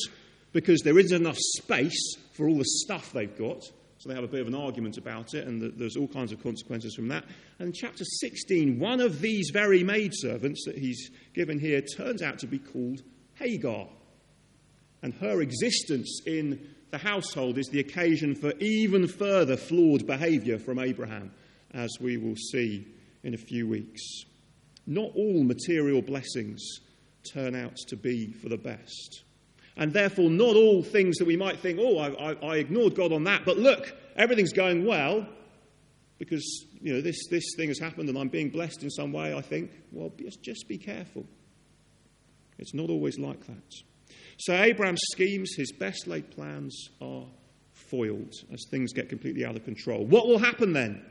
because 0.52 0.80
there 0.82 0.98
isn't 0.98 1.20
enough 1.20 1.36
space 1.58 2.16
for 2.32 2.48
all 2.48 2.56
the 2.56 2.64
stuff 2.64 3.12
they've 3.12 3.36
got. 3.36 3.62
So 3.98 4.08
they 4.08 4.14
have 4.14 4.24
a 4.24 4.28
bit 4.28 4.42
of 4.42 4.46
an 4.46 4.54
argument 4.54 4.98
about 4.98 5.34
it, 5.34 5.46
and 5.46 5.60
there's 5.76 5.96
all 5.96 6.08
kinds 6.08 6.30
of 6.32 6.42
consequences 6.42 6.94
from 6.94 7.08
that. 7.08 7.24
And 7.58 7.68
in 7.68 7.72
chapter 7.72 8.04
16, 8.04 8.78
one 8.78 9.00
of 9.00 9.20
these 9.20 9.50
very 9.52 9.82
maidservants 9.82 10.64
that 10.66 10.78
he's 10.78 11.10
given 11.34 11.58
here 11.58 11.80
turns 11.80 12.22
out 12.22 12.38
to 12.40 12.46
be 12.46 12.58
called 12.58 13.02
Hagar. 13.34 13.88
And 15.06 15.14
her 15.20 15.40
existence 15.40 16.20
in 16.26 16.68
the 16.90 16.98
household 16.98 17.58
is 17.58 17.68
the 17.68 17.78
occasion 17.78 18.34
for 18.34 18.52
even 18.58 19.06
further 19.06 19.56
flawed 19.56 20.04
behaviour 20.04 20.58
from 20.58 20.80
Abraham, 20.80 21.30
as 21.72 21.96
we 22.00 22.16
will 22.16 22.34
see 22.34 22.88
in 23.22 23.32
a 23.32 23.36
few 23.38 23.68
weeks. 23.68 24.02
Not 24.84 25.12
all 25.14 25.44
material 25.44 26.02
blessings 26.02 26.60
turn 27.32 27.54
out 27.54 27.76
to 27.86 27.94
be 27.94 28.32
for 28.32 28.48
the 28.48 28.56
best. 28.56 29.22
And 29.76 29.92
therefore, 29.92 30.28
not 30.28 30.56
all 30.56 30.82
things 30.82 31.18
that 31.18 31.26
we 31.26 31.36
might 31.36 31.60
think, 31.60 31.78
oh, 31.80 31.98
I, 31.98 32.32
I, 32.32 32.54
I 32.54 32.56
ignored 32.56 32.96
God 32.96 33.12
on 33.12 33.22
that, 33.22 33.44
but 33.44 33.58
look, 33.58 33.94
everything's 34.16 34.52
going 34.52 34.84
well 34.84 35.24
because 36.18 36.66
you 36.80 36.94
know 36.94 37.00
this, 37.00 37.28
this 37.30 37.44
thing 37.56 37.68
has 37.68 37.78
happened 37.78 38.08
and 38.08 38.18
I'm 38.18 38.28
being 38.28 38.50
blessed 38.50 38.82
in 38.82 38.90
some 38.90 39.12
way, 39.12 39.32
I 39.32 39.40
think, 39.40 39.70
well, 39.92 40.10
just, 40.18 40.42
just 40.42 40.66
be 40.66 40.78
careful. 40.78 41.24
It's 42.58 42.74
not 42.74 42.90
always 42.90 43.20
like 43.20 43.46
that. 43.46 43.72
So 44.38 44.54
Abraham's 44.54 45.00
schemes, 45.12 45.54
his 45.56 45.72
best 45.72 46.06
laid 46.06 46.30
plans, 46.30 46.88
are 47.00 47.24
foiled 47.72 48.32
as 48.52 48.64
things 48.70 48.92
get 48.92 49.08
completely 49.08 49.44
out 49.44 49.56
of 49.56 49.64
control. 49.64 50.04
What 50.04 50.26
will 50.26 50.38
happen 50.38 50.72
then? 50.72 51.02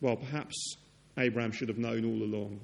Well, 0.00 0.16
perhaps 0.16 0.76
Abraham 1.18 1.52
should 1.52 1.68
have 1.68 1.78
known 1.78 2.04
all 2.04 2.22
along. 2.22 2.60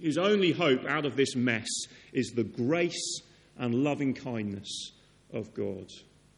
His 0.00 0.16
only 0.16 0.52
hope 0.52 0.86
out 0.86 1.04
of 1.04 1.16
this 1.16 1.36
mess 1.36 1.68
is 2.12 2.32
the 2.34 2.44
grace 2.44 3.20
and 3.58 3.84
loving 3.84 4.14
kindness 4.14 4.92
of 5.32 5.52
God. 5.52 5.90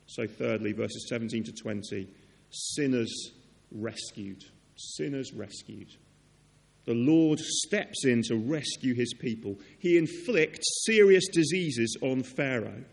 So, 0.07 0.27
thirdly, 0.27 0.73
verses 0.73 1.07
17 1.09 1.45
to 1.45 1.53
20 1.53 2.09
sinners 2.51 3.31
rescued. 3.71 4.43
Sinners 4.77 5.33
rescued. 5.33 5.88
The 6.85 6.95
Lord 6.95 7.38
steps 7.38 8.05
in 8.05 8.23
to 8.25 8.37
rescue 8.37 8.95
his 8.95 9.14
people. 9.14 9.59
He 9.79 9.97
inflicts 9.97 10.85
serious 10.85 11.27
diseases 11.33 11.97
on 12.03 12.23
Pharaoh. 12.23 12.85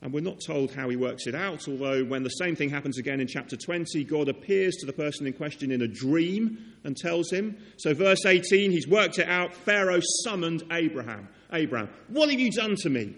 And 0.00 0.12
we're 0.12 0.20
not 0.20 0.40
told 0.46 0.72
how 0.72 0.88
he 0.88 0.96
works 0.96 1.26
it 1.26 1.34
out, 1.34 1.66
although 1.66 2.04
when 2.04 2.22
the 2.22 2.28
same 2.30 2.54
thing 2.54 2.70
happens 2.70 2.98
again 2.98 3.20
in 3.20 3.26
chapter 3.26 3.56
20, 3.56 4.04
God 4.04 4.28
appears 4.28 4.76
to 4.76 4.86
the 4.86 4.92
person 4.92 5.26
in 5.26 5.32
question 5.32 5.72
in 5.72 5.82
a 5.82 5.88
dream 5.88 6.74
and 6.84 6.96
tells 6.96 7.32
him. 7.32 7.56
So, 7.78 7.94
verse 7.94 8.24
18, 8.24 8.70
he's 8.70 8.86
worked 8.86 9.18
it 9.18 9.28
out. 9.28 9.52
Pharaoh 9.52 10.00
summoned 10.22 10.62
Abraham. 10.70 11.28
Abraham, 11.52 11.88
what 12.06 12.30
have 12.30 12.38
you 12.38 12.52
done 12.52 12.76
to 12.76 12.90
me? 12.90 13.16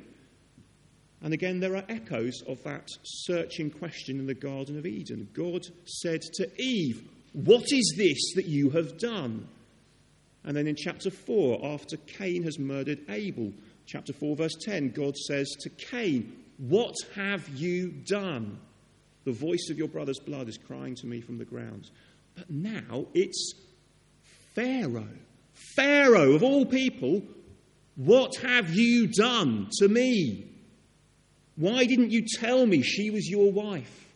And 1.22 1.34
again, 1.34 1.60
there 1.60 1.76
are 1.76 1.84
echoes 1.90 2.40
of 2.48 2.62
that 2.62 2.88
searching 3.02 3.70
question 3.70 4.18
in 4.18 4.26
the 4.26 4.34
Garden 4.34 4.78
of 4.78 4.86
Eden. 4.86 5.28
God 5.34 5.66
said 5.84 6.22
to 6.22 6.48
Eve, 6.58 7.06
what 7.32 7.64
is 7.70 7.94
this 7.96 8.34
that 8.34 8.46
you 8.46 8.70
have 8.70 8.98
done? 8.98 9.46
And 10.44 10.56
then 10.56 10.66
in 10.66 10.76
chapter 10.76 11.10
4, 11.10 11.64
after 11.64 11.96
Cain 11.96 12.42
has 12.44 12.58
murdered 12.58 13.00
Abel, 13.08 13.52
chapter 13.86 14.12
4, 14.12 14.36
verse 14.36 14.56
10, 14.62 14.90
God 14.90 15.16
says 15.16 15.48
to 15.60 15.70
Cain, 15.70 16.32
What 16.58 16.94
have 17.14 17.48
you 17.50 17.90
done? 17.90 18.58
The 19.24 19.32
voice 19.32 19.68
of 19.70 19.76
your 19.76 19.88
brother's 19.88 20.18
blood 20.18 20.48
is 20.48 20.56
crying 20.56 20.94
to 20.96 21.06
me 21.06 21.20
from 21.20 21.38
the 21.38 21.44
ground. 21.44 21.90
But 22.34 22.50
now 22.50 23.06
it's 23.12 23.52
Pharaoh. 24.54 25.06
Pharaoh, 25.76 26.32
of 26.32 26.42
all 26.42 26.64
people, 26.64 27.22
what 27.96 28.34
have 28.36 28.70
you 28.70 29.08
done 29.08 29.68
to 29.78 29.88
me? 29.88 30.46
Why 31.56 31.84
didn't 31.84 32.12
you 32.12 32.24
tell 32.38 32.64
me 32.64 32.82
she 32.82 33.10
was 33.10 33.28
your 33.28 33.52
wife? 33.52 34.09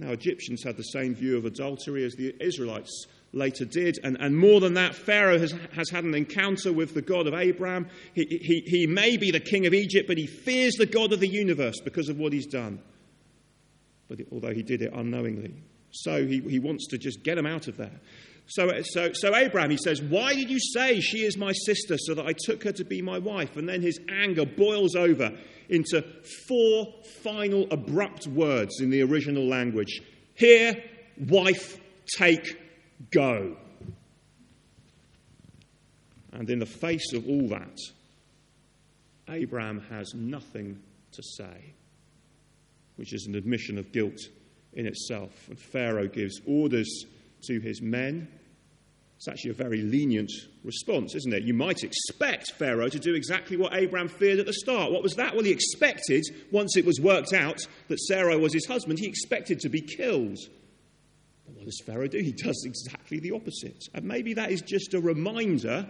Now, 0.00 0.12
Egyptians 0.12 0.64
had 0.64 0.78
the 0.78 0.82
same 0.82 1.14
view 1.14 1.36
of 1.36 1.44
adultery 1.44 2.04
as 2.06 2.14
the 2.14 2.34
Israelites 2.40 3.06
later 3.32 3.66
did. 3.66 3.98
And, 4.02 4.16
and 4.18 4.34
more 4.34 4.58
than 4.58 4.72
that, 4.74 4.94
Pharaoh 4.94 5.38
has, 5.38 5.54
has 5.74 5.90
had 5.90 6.04
an 6.04 6.14
encounter 6.14 6.72
with 6.72 6.94
the 6.94 7.02
God 7.02 7.26
of 7.26 7.34
Abraham. 7.34 7.86
He, 8.14 8.24
he, 8.24 8.62
he 8.64 8.86
may 8.86 9.18
be 9.18 9.30
the 9.30 9.40
king 9.40 9.66
of 9.66 9.74
Egypt, 9.74 10.08
but 10.08 10.16
he 10.16 10.26
fears 10.26 10.72
the 10.76 10.86
God 10.86 11.12
of 11.12 11.20
the 11.20 11.28
universe 11.28 11.80
because 11.80 12.08
of 12.08 12.18
what 12.18 12.32
he's 12.32 12.46
done. 12.46 12.80
But 14.08 14.20
although 14.32 14.54
he 14.54 14.62
did 14.62 14.80
it 14.80 14.90
unknowingly. 14.94 15.52
So 15.90 16.26
he, 16.26 16.40
he 16.40 16.58
wants 16.58 16.86
to 16.88 16.98
just 16.98 17.22
get 17.22 17.36
him 17.36 17.46
out 17.46 17.68
of 17.68 17.76
there. 17.76 18.00
So, 18.50 18.82
so, 18.82 19.12
so 19.12 19.36
Abraham, 19.36 19.70
he 19.70 19.76
says, 19.76 20.02
Why 20.02 20.34
did 20.34 20.50
you 20.50 20.58
say 20.58 21.00
she 21.00 21.24
is 21.24 21.36
my 21.36 21.52
sister 21.52 21.96
so 21.96 22.14
that 22.14 22.26
I 22.26 22.32
took 22.32 22.64
her 22.64 22.72
to 22.72 22.84
be 22.84 23.00
my 23.00 23.18
wife? 23.18 23.56
And 23.56 23.68
then 23.68 23.80
his 23.80 24.00
anger 24.08 24.44
boils 24.44 24.96
over 24.96 25.32
into 25.68 26.02
four 26.48 26.92
final 27.22 27.68
abrupt 27.70 28.26
words 28.26 28.80
in 28.80 28.90
the 28.90 29.02
original 29.02 29.46
language 29.46 30.02
Here, 30.34 30.82
wife, 31.16 31.78
take, 32.16 32.58
go. 33.12 33.56
And 36.32 36.50
in 36.50 36.58
the 36.58 36.66
face 36.66 37.12
of 37.12 37.28
all 37.28 37.48
that, 37.50 37.78
Abraham 39.28 39.80
has 39.90 40.12
nothing 40.12 40.82
to 41.12 41.22
say, 41.22 41.72
which 42.96 43.12
is 43.12 43.26
an 43.26 43.36
admission 43.36 43.78
of 43.78 43.92
guilt 43.92 44.18
in 44.72 44.86
itself. 44.86 45.30
And 45.48 45.58
Pharaoh 45.58 46.08
gives 46.08 46.40
orders 46.46 47.04
to 47.44 47.60
his 47.60 47.80
men. 47.80 48.28
It's 49.20 49.28
actually 49.28 49.50
a 49.50 49.54
very 49.54 49.82
lenient 49.82 50.32
response, 50.64 51.14
isn't 51.14 51.34
it? 51.34 51.42
You 51.42 51.52
might 51.52 51.84
expect 51.84 52.52
Pharaoh 52.52 52.88
to 52.88 52.98
do 52.98 53.14
exactly 53.14 53.58
what 53.58 53.74
Abraham 53.74 54.08
feared 54.08 54.38
at 54.38 54.46
the 54.46 54.54
start. 54.54 54.92
What 54.92 55.02
was 55.02 55.12
that? 55.16 55.34
Well, 55.34 55.44
he 55.44 55.50
expected, 55.50 56.24
once 56.50 56.74
it 56.78 56.86
was 56.86 56.98
worked 57.02 57.34
out 57.34 57.60
that 57.88 58.00
Sarah 58.00 58.38
was 58.38 58.54
his 58.54 58.64
husband, 58.64 58.98
he 58.98 59.06
expected 59.06 59.60
to 59.60 59.68
be 59.68 59.82
killed. 59.82 60.38
But 61.44 61.54
what 61.54 61.66
does 61.66 61.82
Pharaoh 61.84 62.08
do? 62.08 62.16
He 62.16 62.32
does 62.32 62.64
exactly 62.64 63.20
the 63.20 63.32
opposite. 63.32 63.84
And 63.92 64.06
maybe 64.06 64.32
that 64.32 64.52
is 64.52 64.62
just 64.62 64.94
a 64.94 65.00
reminder 65.00 65.86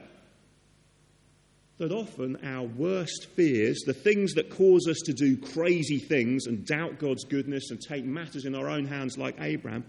that 1.79 1.93
often 1.93 2.37
our 2.45 2.65
worst 2.65 3.29
fears, 3.37 3.79
the 3.87 3.95
things 3.95 4.35
that 4.35 4.51
cause 4.51 4.89
us 4.89 4.99
to 5.05 5.13
do 5.13 5.37
crazy 5.37 6.01
things 6.01 6.47
and 6.47 6.67
doubt 6.67 6.99
God's 6.99 7.23
goodness 7.23 7.71
and 7.71 7.81
take 7.81 8.05
matters 8.05 8.45
in 8.45 8.57
our 8.57 8.69
own 8.69 8.87
hands 8.87 9.17
like 9.17 9.37
Abraham, 9.41 9.85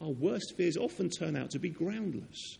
our 0.00 0.10
worst 0.10 0.54
fears 0.56 0.76
often 0.76 1.10
turn 1.10 1.36
out 1.36 1.50
to 1.50 1.58
be 1.58 1.70
groundless. 1.70 2.58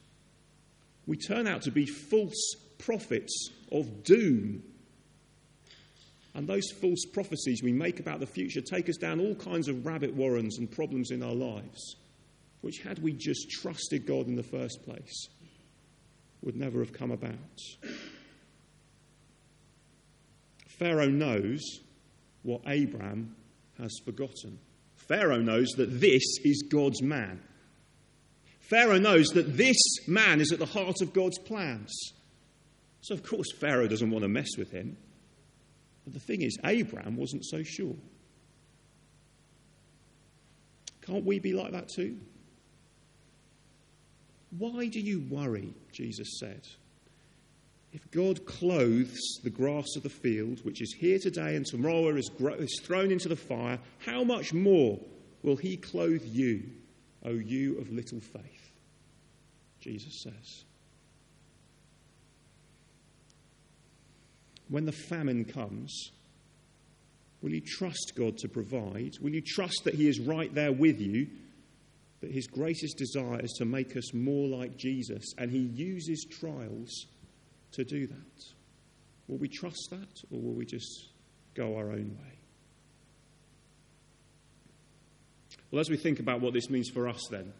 We 1.06 1.16
turn 1.16 1.46
out 1.46 1.62
to 1.62 1.70
be 1.70 1.86
false 1.86 2.54
prophets 2.78 3.50
of 3.72 4.04
doom. 4.04 4.62
And 6.34 6.46
those 6.46 6.70
false 6.70 7.04
prophecies 7.04 7.62
we 7.62 7.72
make 7.72 8.00
about 8.00 8.20
the 8.20 8.26
future 8.26 8.60
take 8.60 8.88
us 8.88 8.96
down 8.96 9.20
all 9.20 9.34
kinds 9.34 9.68
of 9.68 9.86
rabbit 9.86 10.14
warrens 10.14 10.58
and 10.58 10.70
problems 10.70 11.10
in 11.10 11.22
our 11.22 11.34
lives, 11.34 11.96
which, 12.60 12.78
had 12.78 12.98
we 13.00 13.12
just 13.12 13.50
trusted 13.50 14.06
God 14.06 14.26
in 14.26 14.36
the 14.36 14.42
first 14.42 14.84
place, 14.84 15.28
would 16.42 16.56
never 16.56 16.80
have 16.80 16.92
come 16.92 17.10
about. 17.10 17.34
Pharaoh 20.66 21.08
knows 21.08 21.60
what 22.42 22.60
Abraham 22.66 23.34
has 23.78 23.98
forgotten. 24.04 24.58
Pharaoh 25.08 25.40
knows 25.40 25.68
that 25.76 26.00
this 26.00 26.22
is 26.44 26.64
God's 26.70 27.02
man. 27.02 27.40
Pharaoh 28.60 28.98
knows 28.98 29.28
that 29.28 29.56
this 29.56 29.76
man 30.06 30.40
is 30.40 30.52
at 30.52 30.58
the 30.58 30.66
heart 30.66 31.00
of 31.00 31.14
God's 31.14 31.38
plans. 31.38 31.90
So, 33.00 33.14
of 33.14 33.22
course, 33.22 33.50
Pharaoh 33.58 33.88
doesn't 33.88 34.10
want 34.10 34.22
to 34.22 34.28
mess 34.28 34.50
with 34.58 34.70
him. 34.70 34.98
But 36.04 36.12
the 36.12 36.20
thing 36.20 36.42
is, 36.42 36.58
Abraham 36.64 37.16
wasn't 37.16 37.44
so 37.46 37.62
sure. 37.62 37.96
Can't 41.06 41.24
we 41.24 41.38
be 41.38 41.54
like 41.54 41.72
that 41.72 41.88
too? 41.88 42.18
Why 44.58 44.86
do 44.86 45.00
you 45.00 45.24
worry? 45.30 45.72
Jesus 45.92 46.38
said. 46.38 46.66
If 47.92 48.10
God 48.10 48.44
clothes 48.44 49.18
the 49.42 49.50
grass 49.50 49.96
of 49.96 50.02
the 50.02 50.10
field, 50.10 50.64
which 50.64 50.82
is 50.82 50.94
here 50.98 51.18
today 51.18 51.56
and 51.56 51.64
tomorrow 51.64 52.14
is, 52.16 52.30
thrown 52.82 53.10
into 53.10 53.28
the 53.28 53.36
fire, 53.36 53.78
how 53.98 54.24
much 54.24 54.52
more 54.52 55.00
will 55.42 55.56
He 55.56 55.76
clothe 55.76 56.24
you, 56.24 56.64
O 57.24 57.30
you 57.30 57.78
of 57.78 57.90
little 57.90 58.20
faith? 58.20 58.72
Jesus 59.80 60.22
says. 60.22 60.64
When 64.68 64.84
the 64.84 64.92
famine 64.92 65.46
comes, 65.46 66.10
will 67.40 67.52
you 67.52 67.62
trust 67.62 68.12
God 68.14 68.36
to 68.38 68.48
provide? 68.48 69.14
Will 69.22 69.32
you 69.32 69.40
trust 69.40 69.84
that 69.84 69.94
He 69.94 70.08
is 70.08 70.20
right 70.20 70.54
there 70.54 70.72
with 70.72 71.00
you? 71.00 71.28
That 72.20 72.32
His 72.32 72.46
greatest 72.48 72.98
desire 72.98 73.40
is 73.40 73.52
to 73.52 73.64
make 73.64 73.96
us 73.96 74.12
more 74.12 74.46
like 74.46 74.76
Jesus, 74.76 75.24
and 75.38 75.50
He 75.50 75.58
uses 75.58 76.26
trials 76.30 77.06
to 77.72 77.84
do 77.84 78.06
that? 78.06 78.44
Will 79.28 79.38
we 79.38 79.48
trust 79.48 79.88
that 79.90 80.22
or 80.30 80.40
will 80.40 80.54
we 80.54 80.64
just 80.64 81.08
go 81.54 81.76
our 81.76 81.90
own 81.90 82.16
way? 82.18 82.38
Well, 85.70 85.80
as 85.80 85.90
we 85.90 85.98
think 85.98 86.18
about 86.18 86.40
what 86.40 86.54
this 86.54 86.70
means 86.70 86.88
for 86.88 87.08
us, 87.08 87.26
then, 87.30 87.52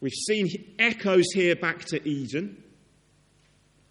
we've 0.00 0.12
seen 0.12 0.48
echoes 0.78 1.24
here 1.32 1.56
back 1.56 1.84
to 1.86 2.06
Eden. 2.06 2.62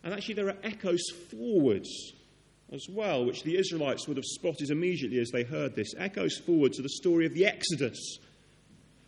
And 0.03 0.13
actually, 0.13 0.35
there 0.35 0.49
are 0.49 0.57
echoes 0.63 1.01
forwards 1.31 2.13
as 2.71 2.85
well, 2.89 3.25
which 3.25 3.43
the 3.43 3.57
Israelites 3.57 4.07
would 4.07 4.17
have 4.17 4.25
spotted 4.25 4.69
immediately 4.69 5.19
as 5.19 5.31
they 5.31 5.43
heard 5.43 5.75
this. 5.75 5.93
Echoes 5.97 6.37
forward 6.37 6.73
to 6.73 6.81
the 6.81 6.89
story 6.89 7.25
of 7.25 7.33
the 7.33 7.45
Exodus, 7.45 8.17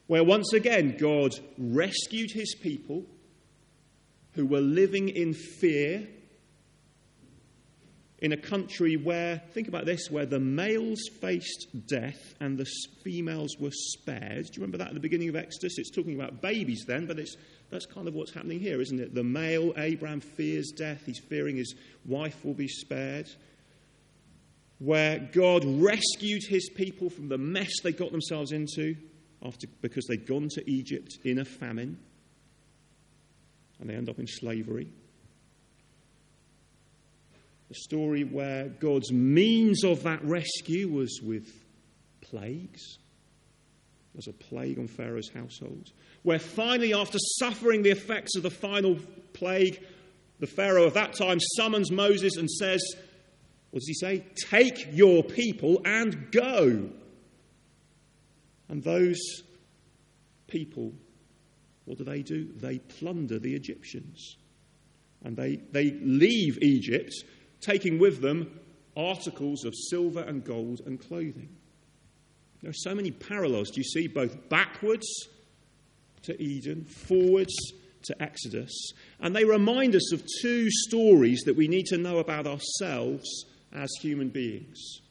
where 0.07 0.23
once 0.23 0.53
again 0.53 0.95
God 0.97 1.31
rescued 1.57 2.31
his 2.31 2.55
people 2.55 3.03
who 4.35 4.45
were 4.45 4.61
living 4.61 5.09
in 5.09 5.33
fear 5.33 6.07
in 8.19 8.31
a 8.31 8.37
country 8.37 8.95
where, 8.95 9.41
think 9.53 9.67
about 9.67 9.85
this, 9.85 10.09
where 10.09 10.25
the 10.25 10.39
males 10.39 11.01
faced 11.21 11.67
death 11.85 12.33
and 12.39 12.57
the 12.57 12.65
females 13.03 13.57
were 13.59 13.71
spared. 13.71 14.45
Do 14.45 14.51
you 14.53 14.61
remember 14.61 14.77
that 14.77 14.89
at 14.89 14.93
the 14.93 14.99
beginning 14.99 15.29
of 15.29 15.35
Exodus? 15.35 15.77
It's 15.77 15.91
talking 15.91 16.15
about 16.15 16.41
babies 16.41 16.85
then, 16.87 17.05
but 17.05 17.19
it's, 17.19 17.35
that's 17.69 17.85
kind 17.85 18.07
of 18.07 18.13
what's 18.13 18.33
happening 18.33 18.59
here, 18.59 18.81
isn't 18.81 18.99
it? 18.99 19.13
The 19.13 19.23
male, 19.23 19.73
Abraham, 19.77 20.21
fears 20.21 20.71
death. 20.75 21.03
He's 21.05 21.19
fearing 21.19 21.57
his 21.57 21.75
wife 22.05 22.43
will 22.43 22.53
be 22.53 22.67
spared. 22.67 23.27
Where 24.79 25.19
God 25.19 25.63
rescued 25.65 26.43
his 26.47 26.69
people 26.69 27.09
from 27.09 27.29
the 27.29 27.37
mess 27.37 27.71
they 27.83 27.91
got 27.91 28.11
themselves 28.11 28.51
into 28.51 28.95
after, 29.43 29.67
because 29.81 30.05
they'd 30.07 30.25
gone 30.25 30.49
to 30.49 30.69
Egypt 30.69 31.19
in 31.23 31.39
a 31.39 31.45
famine 31.45 31.99
and 33.85 33.93
they 33.93 33.97
end 33.97 34.09
up 34.09 34.17
in 34.17 34.25
slavery. 34.25 34.87
The 37.69 37.75
story 37.75 38.23
where 38.23 38.67
God's 38.67 39.11
means 39.11 39.83
of 39.83 40.01
that 40.03 40.25
rescue 40.25 40.87
was 40.87 41.21
with 41.21 41.47
plagues. 42.21 42.97
There's 44.15 44.27
a 44.27 44.33
plague 44.33 44.79
on 44.79 44.87
Pharaoh's 44.87 45.29
household. 45.29 45.91
Where 46.23 46.39
finally, 46.39 46.95
after 46.95 47.19
suffering 47.37 47.83
the 47.83 47.91
effects 47.91 48.35
of 48.35 48.41
the 48.41 48.49
final 48.49 48.97
plague, 49.33 49.79
the 50.39 50.47
Pharaoh 50.47 50.85
of 50.85 50.95
that 50.95 51.13
time 51.13 51.37
summons 51.55 51.91
Moses 51.91 52.37
and 52.37 52.49
says, 52.49 52.81
What 53.69 53.81
does 53.81 53.87
he 53.87 53.93
say? 53.93 54.25
Take 54.49 54.87
your 54.93 55.21
people 55.21 55.79
and 55.85 56.31
go. 56.31 56.89
And 58.67 58.83
those 58.83 59.19
people 60.47 60.93
what 61.85 61.97
do 61.97 62.03
they 62.03 62.21
do? 62.21 62.51
They 62.55 62.79
plunder 62.79 63.39
the 63.39 63.55
Egyptians. 63.55 64.37
And 65.23 65.37
they, 65.37 65.57
they 65.71 65.91
leave 66.01 66.61
Egypt, 66.61 67.13
taking 67.61 67.99
with 67.99 68.21
them 68.21 68.59
articles 68.97 69.65
of 69.65 69.73
silver 69.89 70.21
and 70.21 70.43
gold 70.43 70.81
and 70.85 70.99
clothing. 70.99 71.49
There 72.61 72.69
are 72.69 72.73
so 72.73 72.95
many 72.95 73.11
parallels. 73.11 73.69
Do 73.69 73.79
you 73.79 73.83
see 73.83 74.07
both 74.07 74.49
backwards 74.49 75.07
to 76.23 76.41
Eden, 76.41 76.85
forwards 76.85 77.53
to 78.03 78.21
Exodus? 78.21 78.71
And 79.19 79.35
they 79.35 79.45
remind 79.45 79.95
us 79.95 80.11
of 80.11 80.23
two 80.41 80.69
stories 80.71 81.43
that 81.45 81.55
we 81.55 81.67
need 81.67 81.85
to 81.87 81.97
know 81.97 82.17
about 82.17 82.47
ourselves 82.47 83.45
as 83.71 83.89
human 84.01 84.29
beings. 84.29 85.01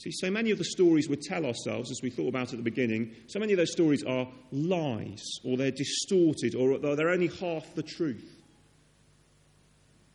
See, 0.00 0.10
so 0.12 0.30
many 0.30 0.50
of 0.50 0.56
the 0.56 0.64
stories 0.64 1.10
we 1.10 1.16
tell 1.16 1.44
ourselves, 1.44 1.90
as 1.90 2.00
we 2.02 2.08
thought 2.08 2.28
about 2.28 2.54
at 2.54 2.56
the 2.56 2.62
beginning, 2.62 3.14
so 3.26 3.38
many 3.38 3.52
of 3.52 3.58
those 3.58 3.72
stories 3.72 4.02
are 4.02 4.26
lies, 4.50 5.22
or 5.44 5.58
they're 5.58 5.70
distorted, 5.70 6.54
or 6.54 6.78
they're 6.78 7.10
only 7.10 7.26
half 7.26 7.74
the 7.74 7.82
truth. 7.82 8.40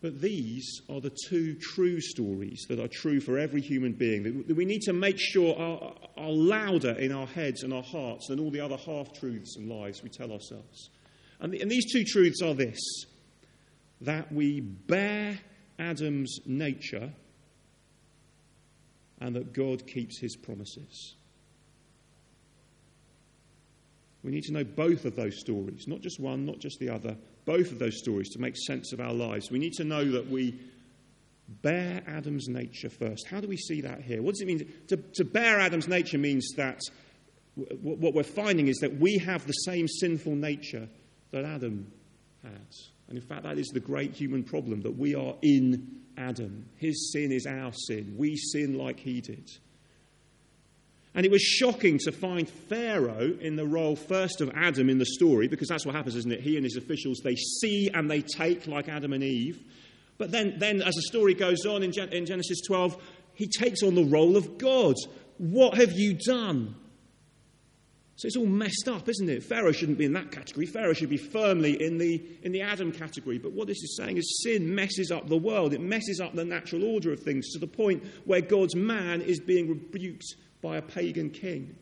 But 0.01 0.21
these 0.21 0.81
are 0.89 0.99
the 0.99 1.15
two 1.27 1.53
true 1.55 2.01
stories 2.01 2.65
that 2.67 2.79
are 2.79 2.87
true 2.87 3.19
for 3.19 3.37
every 3.37 3.61
human 3.61 3.93
being 3.93 4.43
that 4.47 4.55
we 4.55 4.65
need 4.65 4.81
to 4.81 4.93
make 4.93 5.19
sure 5.19 5.55
are, 5.55 5.93
are 6.17 6.31
louder 6.31 6.93
in 6.93 7.11
our 7.11 7.27
heads 7.27 7.61
and 7.61 7.71
our 7.71 7.83
hearts 7.83 8.27
than 8.27 8.39
all 8.39 8.49
the 8.49 8.61
other 8.61 8.77
half 8.77 9.13
truths 9.13 9.55
and 9.55 9.69
lies 9.69 10.01
we 10.01 10.09
tell 10.09 10.31
ourselves. 10.31 10.89
And, 11.39 11.53
the, 11.53 11.61
and 11.61 11.69
these 11.69 11.91
two 11.91 12.03
truths 12.03 12.41
are 12.41 12.55
this 12.55 12.79
that 14.01 14.31
we 14.31 14.61
bear 14.61 15.39
Adam's 15.77 16.39
nature 16.45 17.11
and 19.19 19.35
that 19.35 19.53
God 19.53 19.87
keeps 19.87 20.19
his 20.19 20.35
promises. 20.35 21.15
We 24.23 24.31
need 24.31 24.43
to 24.43 24.53
know 24.53 24.63
both 24.63 25.05
of 25.05 25.15
those 25.15 25.39
stories, 25.39 25.87
not 25.87 26.01
just 26.01 26.19
one, 26.19 26.45
not 26.45 26.59
just 26.59 26.79
the 26.79 26.89
other, 26.89 27.15
both 27.45 27.71
of 27.71 27.77
those 27.77 27.99
stories 27.99 28.29
to 28.31 28.39
make 28.39 28.55
sense 28.57 28.91
of 28.91 28.99
our 28.99 29.13
lives. 29.13 29.51
We 29.51 29.59
need 29.59 29.73
to 29.73 29.83
know 29.83 30.03
that 30.11 30.29
we 30.29 30.59
bear 31.61 32.01
Adam's 32.07 32.47
nature 32.47 32.89
first. 32.89 33.27
How 33.27 33.39
do 33.39 33.47
we 33.47 33.57
see 33.57 33.81
that 33.81 34.01
here? 34.01 34.23
What 34.23 34.33
does 34.33 34.41
it 34.41 34.47
mean? 34.47 34.73
To, 34.87 34.97
to 34.97 35.23
bear 35.23 35.59
Adam's 35.59 35.87
nature 35.87 36.17
means 36.17 36.49
that 36.57 36.79
what 37.55 38.13
we're 38.13 38.23
finding 38.23 38.67
is 38.67 38.77
that 38.77 38.99
we 38.99 39.17
have 39.19 39.45
the 39.45 39.53
same 39.53 39.87
sinful 39.87 40.35
nature 40.35 40.89
that 41.31 41.45
Adam 41.45 41.91
had. 42.43 42.67
And 43.07 43.17
in 43.17 43.23
fact, 43.23 43.43
that 43.43 43.57
is 43.57 43.67
the 43.67 43.79
great 43.79 44.13
human 44.13 44.43
problem 44.43 44.81
that 44.81 44.97
we 44.97 45.15
are 45.15 45.35
in 45.41 46.01
Adam. 46.17 46.65
His 46.77 47.11
sin 47.11 47.31
is 47.31 47.45
our 47.45 47.71
sin. 47.73 48.15
We 48.17 48.35
sin 48.35 48.77
like 48.77 48.99
he 48.99 49.21
did. 49.21 49.49
And 51.13 51.25
it 51.25 51.31
was 51.31 51.41
shocking 51.41 51.97
to 51.99 52.11
find 52.11 52.47
Pharaoh 52.47 53.37
in 53.39 53.55
the 53.55 53.65
role 53.65 53.95
first 53.95 54.41
of 54.41 54.51
Adam 54.53 54.89
in 54.89 54.97
the 54.97 55.05
story, 55.05 55.47
because 55.47 55.69
that's 55.69 55.85
what 55.85 55.95
happens, 55.95 56.15
isn't 56.17 56.31
it? 56.31 56.41
He 56.41 56.57
and 56.57 56.65
his 56.65 56.75
officials, 56.75 57.21
they 57.23 57.35
see 57.35 57.89
and 57.93 58.11
they 58.11 58.21
take 58.21 58.67
like 58.67 58.89
Adam 58.89 59.13
and 59.13 59.23
Eve. 59.23 59.63
But 60.17 60.31
then, 60.31 60.55
then 60.57 60.81
as 60.81 60.93
the 60.93 61.03
story 61.03 61.33
goes 61.33 61.65
on 61.65 61.83
in, 61.83 61.93
Gen- 61.93 62.11
in 62.11 62.25
Genesis 62.25 62.61
12, 62.67 63.01
he 63.33 63.47
takes 63.47 63.81
on 63.81 63.95
the 63.95 64.03
role 64.03 64.35
of 64.35 64.57
God. 64.57 64.95
What 65.37 65.75
have 65.75 65.93
you 65.93 66.13
done? 66.13 66.75
So 68.17 68.27
it's 68.27 68.37
all 68.37 68.45
messed 68.45 68.87
up, 68.87 69.09
isn't 69.09 69.29
it? 69.29 69.43
Pharaoh 69.43 69.73
shouldn't 69.73 69.97
be 69.97 70.05
in 70.05 70.13
that 70.13 70.31
category. 70.31 70.65
Pharaoh 70.65 70.93
should 70.93 71.09
be 71.09 71.17
firmly 71.17 71.81
in 71.83 71.97
the, 71.97 72.23
in 72.43 72.53
the 72.53 72.61
Adam 72.61 72.93
category. 72.93 73.37
But 73.37 73.51
what 73.51 73.67
this 73.67 73.83
is 73.83 73.97
saying 73.97 74.15
is 74.15 74.41
sin 74.41 74.73
messes 74.73 75.11
up 75.11 75.27
the 75.27 75.37
world. 75.37 75.73
It 75.73 75.81
messes 75.81 76.21
up 76.21 76.33
the 76.33 76.45
natural 76.45 76.85
order 76.85 77.11
of 77.11 77.19
things 77.19 77.51
to 77.51 77.59
the 77.59 77.67
point 77.67 78.03
where 78.23 78.39
God's 78.39 78.75
man 78.75 79.21
is 79.21 79.41
being 79.41 79.67
rebuked 79.67 80.35
by 80.61 80.77
a 80.77 80.81
pagan 80.81 81.29
king. 81.29 81.75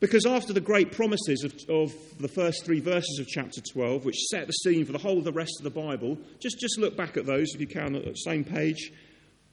Because 0.00 0.26
after 0.26 0.52
the 0.52 0.60
great 0.60 0.92
promises 0.92 1.44
of, 1.44 1.54
of, 1.70 1.94
the 2.18 2.28
first 2.28 2.66
three 2.66 2.80
verses 2.80 3.18
of 3.18 3.28
chapter 3.28 3.60
12, 3.60 4.04
which 4.04 4.16
set 4.28 4.46
the 4.46 4.52
scene 4.52 4.84
for 4.84 4.92
the 4.92 4.98
whole 4.98 5.18
of 5.18 5.24
the 5.24 5.32
rest 5.32 5.54
of 5.58 5.64
the 5.64 5.70
Bible, 5.70 6.18
just, 6.38 6.58
just 6.58 6.78
look 6.78 6.96
back 6.96 7.16
at 7.16 7.24
those 7.24 7.54
if 7.54 7.60
you 7.60 7.66
can, 7.66 7.94
at 7.94 8.04
the 8.04 8.14
same 8.14 8.44
page. 8.44 8.92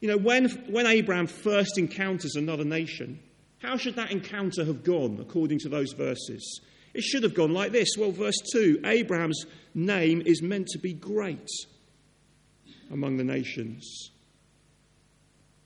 You 0.02 0.10
know, 0.10 0.18
when, 0.18 0.50
when 0.70 0.86
Abraham 0.86 1.28
first 1.28 1.78
encounters 1.78 2.36
another 2.36 2.66
nation, 2.66 3.20
how 3.64 3.78
should 3.78 3.96
that 3.96 4.12
encounter 4.12 4.66
have 4.66 4.84
gone 4.84 5.18
according 5.22 5.60
to 5.60 5.70
those 5.70 5.94
verses? 5.94 6.62
It 6.94 7.02
should 7.02 7.24
have 7.24 7.34
gone 7.34 7.54
like 7.54 7.72
this. 7.72 7.90
Well, 7.98 8.12
verse 8.12 8.38
2 8.52 8.82
Abraham's 8.86 9.46
name 9.74 10.22
is 10.26 10.42
meant 10.44 10.68
to 10.68 10.80
be 10.80 10.94
great 10.94 11.50
among 12.92 13.18
the 13.18 13.24
nations. 13.24 14.12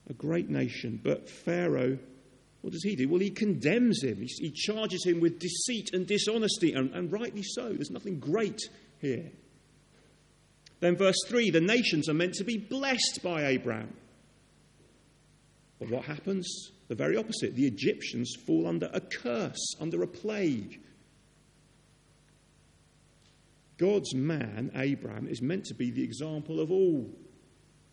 A 0.09 0.13
great 0.13 0.49
nation. 0.49 1.01
But 1.03 1.27
Pharaoh, 1.27 1.97
what 2.61 2.71
does 2.71 2.83
he 2.83 2.95
do? 2.95 3.09
Well, 3.09 3.19
he 3.19 3.31
condemns 3.31 4.03
him. 4.03 4.19
He, 4.21 4.51
charges 4.51 5.03
him 5.03 5.19
with 5.19 5.39
deceit 5.39 5.89
and 5.91 6.07
dishonesty, 6.07 6.73
and, 6.73 6.93
and 6.93 7.11
rightly 7.11 7.43
so. 7.43 7.73
There's 7.73 7.91
nothing 7.91 8.19
great 8.19 8.61
here. 9.01 9.31
Then, 10.79 10.95
verse 10.95 11.17
3 11.27 11.49
the 11.49 11.61
nations 11.61 12.07
are 12.07 12.13
meant 12.13 12.35
to 12.35 12.43
be 12.43 12.57
blessed 12.57 13.21
by 13.23 13.47
Abraham. 13.47 13.93
But 15.79 15.89
what 15.89 16.05
happens? 16.05 16.71
The 16.87 16.95
very 16.95 17.17
opposite. 17.17 17.55
The 17.55 17.67
Egyptians 17.67 18.33
fall 18.45 18.67
under 18.67 18.89
a 18.93 19.01
curse, 19.01 19.75
under 19.79 20.03
a 20.03 20.07
plague. 20.07 20.81
God's 23.77 24.15
man, 24.15 24.71
Abraham, 24.75 25.27
is 25.27 25.41
meant 25.41 25.65
to 25.65 25.75
be 25.75 25.91
the 25.91 26.03
example 26.03 26.59
of 26.59 26.71
all 26.71 27.09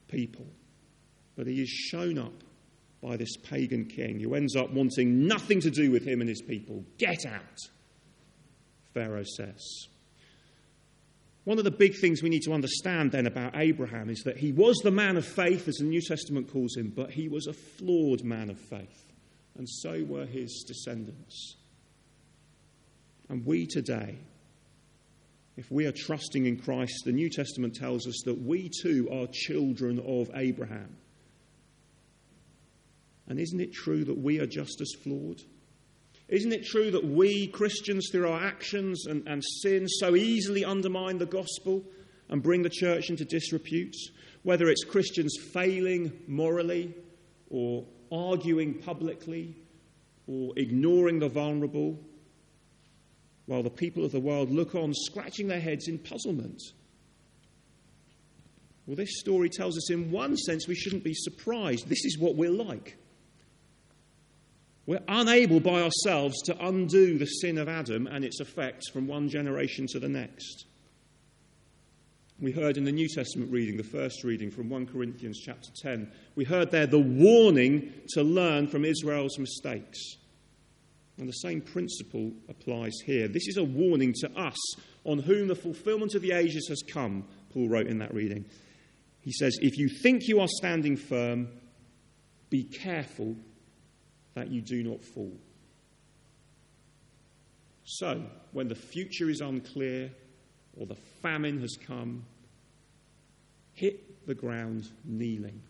people. 0.09 0.47
But 1.37 1.47
he 1.47 1.61
is 1.61 1.69
shown 1.69 2.19
up 2.19 2.45
by 3.03 3.17
this 3.17 3.37
pagan 3.37 3.85
king 3.85 4.21
who 4.21 4.35
ends 4.35 4.57
up 4.57 4.71
wanting 4.73 5.27
nothing 5.27 5.61
to 5.61 5.71
do 5.71 5.91
with 5.91 6.07
him 6.07 6.21
and 6.21 6.29
his 6.29 6.41
people. 6.41 6.85
Get 6.97 7.27
out, 7.27 7.59
Pharaoh 8.95 9.25
says. 9.25 9.89
One 11.45 11.59
of 11.59 11.65
the 11.65 11.71
big 11.71 11.95
things 11.97 12.23
we 12.23 12.31
need 12.31 12.43
to 12.43 12.55
understand 12.55 13.13
then 13.13 13.27
about 13.27 13.55
Abraham 13.55 14.09
is 14.09 14.23
that 14.23 14.39
he 14.39 14.53
was 14.53 14.77
the 14.79 14.91
man 14.91 15.17
of 15.17 15.27
faith, 15.27 15.69
as 15.69 15.77
the 15.77 15.85
New 15.85 16.01
Testament 16.01 16.51
calls 16.51 16.75
him, 16.75 16.93
but 16.95 17.11
he 17.11 17.29
was 17.29 17.47
a 17.47 17.53
flawed 17.53 18.25
man 18.25 18.49
of 18.49 18.59
faith, 18.59 19.05
and 19.57 19.69
so 19.69 20.03
were 20.05 20.25
his 20.25 20.65
descendants. 20.67 21.57
And 23.29 23.45
we 23.45 23.67
today, 23.67 24.17
if 25.57 25.71
we 25.71 25.87
are 25.87 25.93
trusting 25.93 26.47
in 26.47 26.59
Christ, 26.59 27.03
the 27.05 27.13
New 27.13 27.29
Testament 27.29 27.75
tells 27.75 28.07
us 28.07 28.23
that 28.25 28.43
we 28.43 28.71
too 28.83 29.09
are 29.13 29.27
children 29.31 30.01
of 30.01 30.31
Abraham. 30.35 30.97
And 33.29 33.39
isn't 33.39 33.61
it 33.61 33.73
true 33.73 34.05
that 34.05 34.19
we 34.19 34.41
are 34.41 34.47
just 34.47 34.81
as 34.81 34.93
flawed? 35.03 35.43
Isn't 36.35 36.53
it 36.53 36.65
true 36.65 36.91
that 36.91 37.05
we 37.05 37.47
Christians, 37.47 38.09
through 38.11 38.29
our 38.29 38.43
actions 38.43 39.07
and, 39.07 39.25
and 39.29 39.41
sin, 39.63 39.87
so 39.87 40.17
easily 40.17 40.65
undermine 40.65 41.19
the 41.19 41.27
gospel 41.27 41.85
and 42.29 42.43
bring 42.43 42.63
the 42.63 42.69
church 42.69 43.09
into 43.09 43.25
disrepute? 43.25 43.95
Whether 44.43 44.69
it's 44.69 44.83
Christians 44.83 45.37
failing 45.53 46.11
morally 46.27 46.93
or 47.51 47.85
arguing 48.11 48.75
publicly 48.75 49.55
or 50.27 50.53
ignoring 50.57 51.21
the 51.21 51.29
vulnerable, 51.29 52.01
while 53.47 53.63
the 53.63 53.71
people 53.71 54.05
of 54.05 54.11
the 54.11 54.19
world 54.19 54.51
look 54.51 54.75
on, 54.75 54.93
scratching 54.93 55.47
their 55.47 55.61
heads 55.61 55.87
in 55.87 55.99
puzzlement. 55.99 56.61
Well, 58.87 58.97
this 58.97 59.21
story 59.21 59.51
tells 59.51 59.77
us, 59.77 59.89
in 59.89 60.11
one 60.11 60.37
sense, 60.37 60.67
we 60.67 60.75
shouldn't 60.75 61.05
be 61.05 61.15
surprised. 61.15 61.89
This 61.89 62.05
is 62.05 62.19
what 62.19 62.35
we're 62.35 62.51
like. 62.51 62.97
We're 64.87 65.03
unable 65.09 65.61
by 65.61 65.83
ourselves 65.83 66.43
to 66.43 66.67
undo 66.67 67.19
the 67.19 67.27
sin 67.27 67.57
of 67.59 67.69
Adam 67.69 68.07
and 68.07 68.25
its 68.25 68.41
effects 68.41 68.91
from 68.91 69.07
one 69.07 69.29
generation 69.29 69.87
to 69.89 69.99
the 69.99 70.09
next. 70.09 70.67
We 72.41 72.53
heard 72.53 72.77
in 72.77 72.85
the 72.85 72.93
New 72.93 73.09
Testament 73.09 73.51
reading, 73.51 73.77
the 73.77 73.83
first 73.83 74.25
reading 74.25 74.51
from 74.51 74.69
1 74.69 74.87
Corinthians 74.87 75.41
chapter 75.43 75.71
10, 75.83 76.11
we 76.35 76.45
heard 76.45 76.71
there 76.71 76.87
the 76.87 76.99
warning 76.99 77.93
to 78.11 78.23
learn 78.23 78.67
from 78.67 78.85
Israel's 78.85 79.39
mistakes. 79.39 80.17
And 81.17 81.29
the 81.29 81.33
same 81.33 81.61
principle 81.61 82.33
applies 82.49 82.93
here. 83.07 83.29
This 83.29 83.47
is 83.47 83.57
a 83.57 83.65
warning 83.65 84.13
to 84.21 84.31
us 84.39 84.59
on 85.05 85.21
whom 85.21 85.49
the 85.49 85.55
fulfillment 85.55 86.15
of 86.15 86.23
the 86.23 86.33
ages 86.33 86.67
has 86.69 86.83
come, 86.83 87.25
Paul 87.53 87.69
wrote 87.69 87.87
in 87.87 87.99
that 87.99 88.13
reading. 88.13 88.45
He 89.21 89.33
says, 89.33 89.57
If 89.63 89.79
you 89.79 89.89
think 89.89 90.27
you 90.27 90.41
are 90.41 90.49
standing 90.49 90.97
firm, 90.97 91.49
be 92.51 92.65
careful 92.65 93.37
that 94.35 94.51
you 94.51 94.61
do 94.61 94.83
not 94.83 95.03
fall. 95.03 95.33
So, 97.85 98.23
when 98.53 98.69
the 98.69 98.75
future 98.75 99.29
is 99.29 99.41
unclear 99.41 100.11
or 100.77 100.87
the 100.87 100.97
famine 101.23 101.61
has 101.61 101.77
come, 101.87 102.25
hit 103.75 104.27
the 104.27 104.35
ground 104.35 104.91
kneeling. 105.05 105.61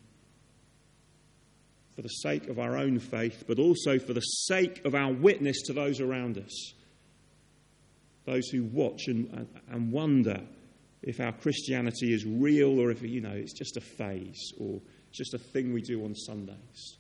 For 1.97 2.03
the 2.03 2.09
sake 2.09 2.49
of 2.49 2.59
our 2.59 2.77
own 2.77 2.99
faith, 2.99 3.45
but 3.47 3.59
also 3.59 3.99
for 3.99 4.13
the 4.13 4.21
sake 4.21 4.85
of 4.85 4.95
our 4.95 5.13
witness 5.13 5.63
to 5.63 5.73
those 5.73 6.01
around 6.01 6.39
us. 6.39 6.73
Those 8.27 8.49
who 8.49 8.65
watch 8.65 9.03
and, 9.07 9.49
and 9.71 9.93
wonder 9.93 10.41
if 11.03 11.21
our 11.21 11.33
Christianity 11.33 12.15
is 12.15 12.25
real 12.25 12.81
or 12.81 12.91
if, 12.91 13.03
you 13.03 13.21
know, 13.21 13.35
it's 13.35 13.53
just 13.53 13.77
a 13.77 13.81
phase 13.81 14.53
or 14.59 14.81
it's 15.09 15.19
just 15.19 15.35
a 15.35 15.39
thing 15.39 15.73
we 15.73 15.83
do 15.83 16.05
on 16.05 16.15
Sundays. 16.15 16.97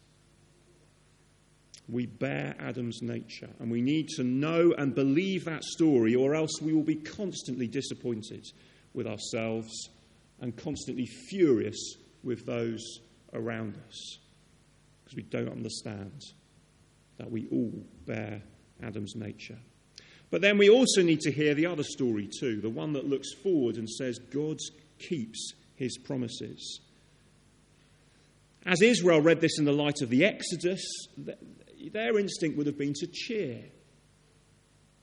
We 1.88 2.06
bear 2.06 2.54
Adam's 2.58 3.02
nature, 3.02 3.50
and 3.60 3.70
we 3.70 3.82
need 3.82 4.08
to 4.16 4.24
know 4.24 4.72
and 4.76 4.94
believe 4.94 5.44
that 5.44 5.64
story, 5.64 6.14
or 6.14 6.34
else 6.34 6.62
we 6.62 6.72
will 6.72 6.82
be 6.82 6.94
constantly 6.94 7.66
disappointed 7.66 8.46
with 8.94 9.06
ourselves 9.06 9.90
and 10.40 10.56
constantly 10.56 11.06
furious 11.06 11.96
with 12.22 12.46
those 12.46 13.00
around 13.34 13.76
us 13.88 14.18
because 15.04 15.16
we 15.16 15.22
don't 15.22 15.50
understand 15.50 16.22
that 17.18 17.30
we 17.30 17.46
all 17.52 17.72
bear 18.06 18.42
Adam's 18.82 19.14
nature. 19.14 19.58
But 20.30 20.40
then 20.40 20.58
we 20.58 20.70
also 20.70 21.02
need 21.02 21.20
to 21.20 21.32
hear 21.32 21.54
the 21.54 21.66
other 21.66 21.84
story 21.84 22.28
too, 22.40 22.60
the 22.60 22.70
one 22.70 22.94
that 22.94 23.08
looks 23.08 23.32
forward 23.34 23.76
and 23.76 23.88
says 23.88 24.18
God 24.18 24.58
keeps 24.98 25.52
his 25.76 25.98
promises. 25.98 26.80
As 28.66 28.80
Israel 28.80 29.20
read 29.20 29.40
this 29.40 29.58
in 29.58 29.64
the 29.64 29.72
light 29.72 30.00
of 30.00 30.08
the 30.08 30.24
Exodus, 30.24 30.82
their 31.92 32.18
instinct 32.18 32.56
would 32.56 32.66
have 32.66 32.78
been 32.78 32.94
to 32.94 33.06
cheer. 33.06 33.64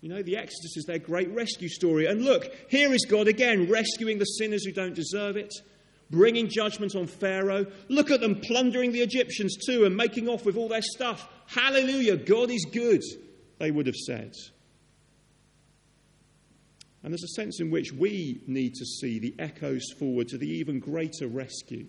You 0.02 0.10
know, 0.10 0.24
the 0.24 0.38
Exodus 0.38 0.78
is 0.78 0.86
their 0.86 1.00
great 1.00 1.30
rescue 1.32 1.70
story. 1.70 2.08
And 2.08 2.24
look, 2.24 2.52
here 2.70 2.92
is 2.92 3.06
God 3.06 3.28
again 3.28 3.70
rescuing 3.70 4.18
the 4.18 4.26
sinners 4.26 4.66
who 4.66 4.72
don't 4.72 4.96
deserve 4.96 5.38
it, 5.38 5.54
bringing 6.10 6.50
judgment 6.50 6.96
on 6.96 7.06
Pharaoh. 7.06 7.68
Look 7.88 8.10
at 8.10 8.20
them 8.20 8.42
plundering 8.42 8.92
the 8.92 9.02
Egyptians 9.02 9.56
too 9.64 9.86
and 9.86 9.96
making 9.96 10.28
off 10.28 10.44
with 10.44 10.58
all 10.58 10.68
their 10.68 10.82
stuff. 10.82 11.28
Hallelujah, 11.46 12.18
God 12.18 12.50
is 12.50 12.66
good, 12.72 13.04
they 13.60 13.70
would 13.70 13.86
have 13.86 13.96
said. 13.96 14.34
And 17.04 17.12
there's 17.14 17.24
a 17.24 17.36
sense 17.36 17.60
in 17.60 17.72
which 17.72 17.92
we 17.92 18.42
need 18.48 18.76
to 18.76 18.86
see 18.86 19.20
the 19.20 19.36
echoes 19.40 19.84
forward 19.98 20.28
to 20.30 20.38
the 20.38 20.50
even 20.50 20.80
greater 20.80 21.28
rescue 21.28 21.88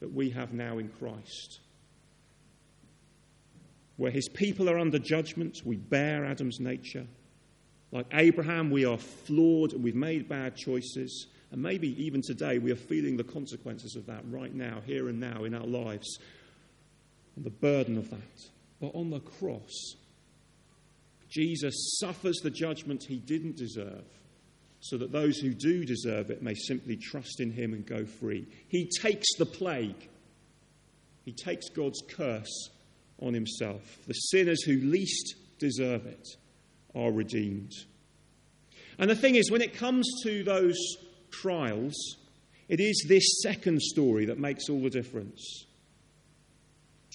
that 0.00 0.12
we 0.12 0.30
have 0.30 0.52
now 0.52 0.78
in 0.78 0.88
Christ. 0.88 1.60
Where 3.98 4.12
his 4.12 4.28
people 4.28 4.70
are 4.70 4.78
under 4.78 5.00
judgment, 5.00 5.58
we 5.64 5.76
bear 5.76 6.24
Adam's 6.24 6.60
nature. 6.60 7.04
Like 7.90 8.06
Abraham, 8.12 8.70
we 8.70 8.84
are 8.84 8.96
flawed 8.96 9.72
and 9.72 9.82
we've 9.82 9.96
made 9.96 10.28
bad 10.28 10.54
choices. 10.56 11.26
And 11.50 11.60
maybe 11.60 12.00
even 12.02 12.22
today 12.22 12.58
we 12.58 12.70
are 12.70 12.76
feeling 12.76 13.16
the 13.16 13.24
consequences 13.24 13.96
of 13.96 14.06
that 14.06 14.22
right 14.30 14.54
now, 14.54 14.82
here 14.86 15.08
and 15.08 15.18
now 15.18 15.42
in 15.42 15.52
our 15.52 15.66
lives, 15.66 16.20
and 17.34 17.44
the 17.44 17.50
burden 17.50 17.98
of 17.98 18.08
that. 18.10 18.46
But 18.80 18.94
on 18.94 19.10
the 19.10 19.18
cross, 19.18 19.96
Jesus 21.28 21.98
suffers 21.98 22.36
the 22.36 22.50
judgment 22.50 23.02
he 23.02 23.18
didn't 23.18 23.56
deserve 23.56 24.04
so 24.80 24.96
that 24.98 25.10
those 25.10 25.38
who 25.38 25.52
do 25.52 25.84
deserve 25.84 26.30
it 26.30 26.40
may 26.40 26.54
simply 26.54 26.96
trust 26.96 27.40
in 27.40 27.50
him 27.50 27.72
and 27.72 27.84
go 27.84 28.04
free. 28.04 28.46
He 28.68 28.88
takes 29.00 29.26
the 29.38 29.46
plague, 29.46 30.08
he 31.24 31.32
takes 31.32 31.68
God's 31.68 32.00
curse 32.08 32.70
on 33.20 33.34
himself. 33.34 33.98
The 34.06 34.14
sinners 34.14 34.62
who 34.62 34.76
least 34.76 35.34
deserve 35.58 36.06
it 36.06 36.28
are 36.94 37.10
redeemed. 37.10 37.72
And 38.98 39.10
the 39.10 39.16
thing 39.16 39.36
is, 39.36 39.50
when 39.50 39.62
it 39.62 39.74
comes 39.74 40.08
to 40.24 40.42
those 40.42 40.76
trials, 41.30 41.94
it 42.68 42.80
is 42.80 43.04
this 43.08 43.40
second 43.42 43.80
story 43.80 44.26
that 44.26 44.38
makes 44.38 44.68
all 44.68 44.80
the 44.80 44.90
difference. 44.90 45.66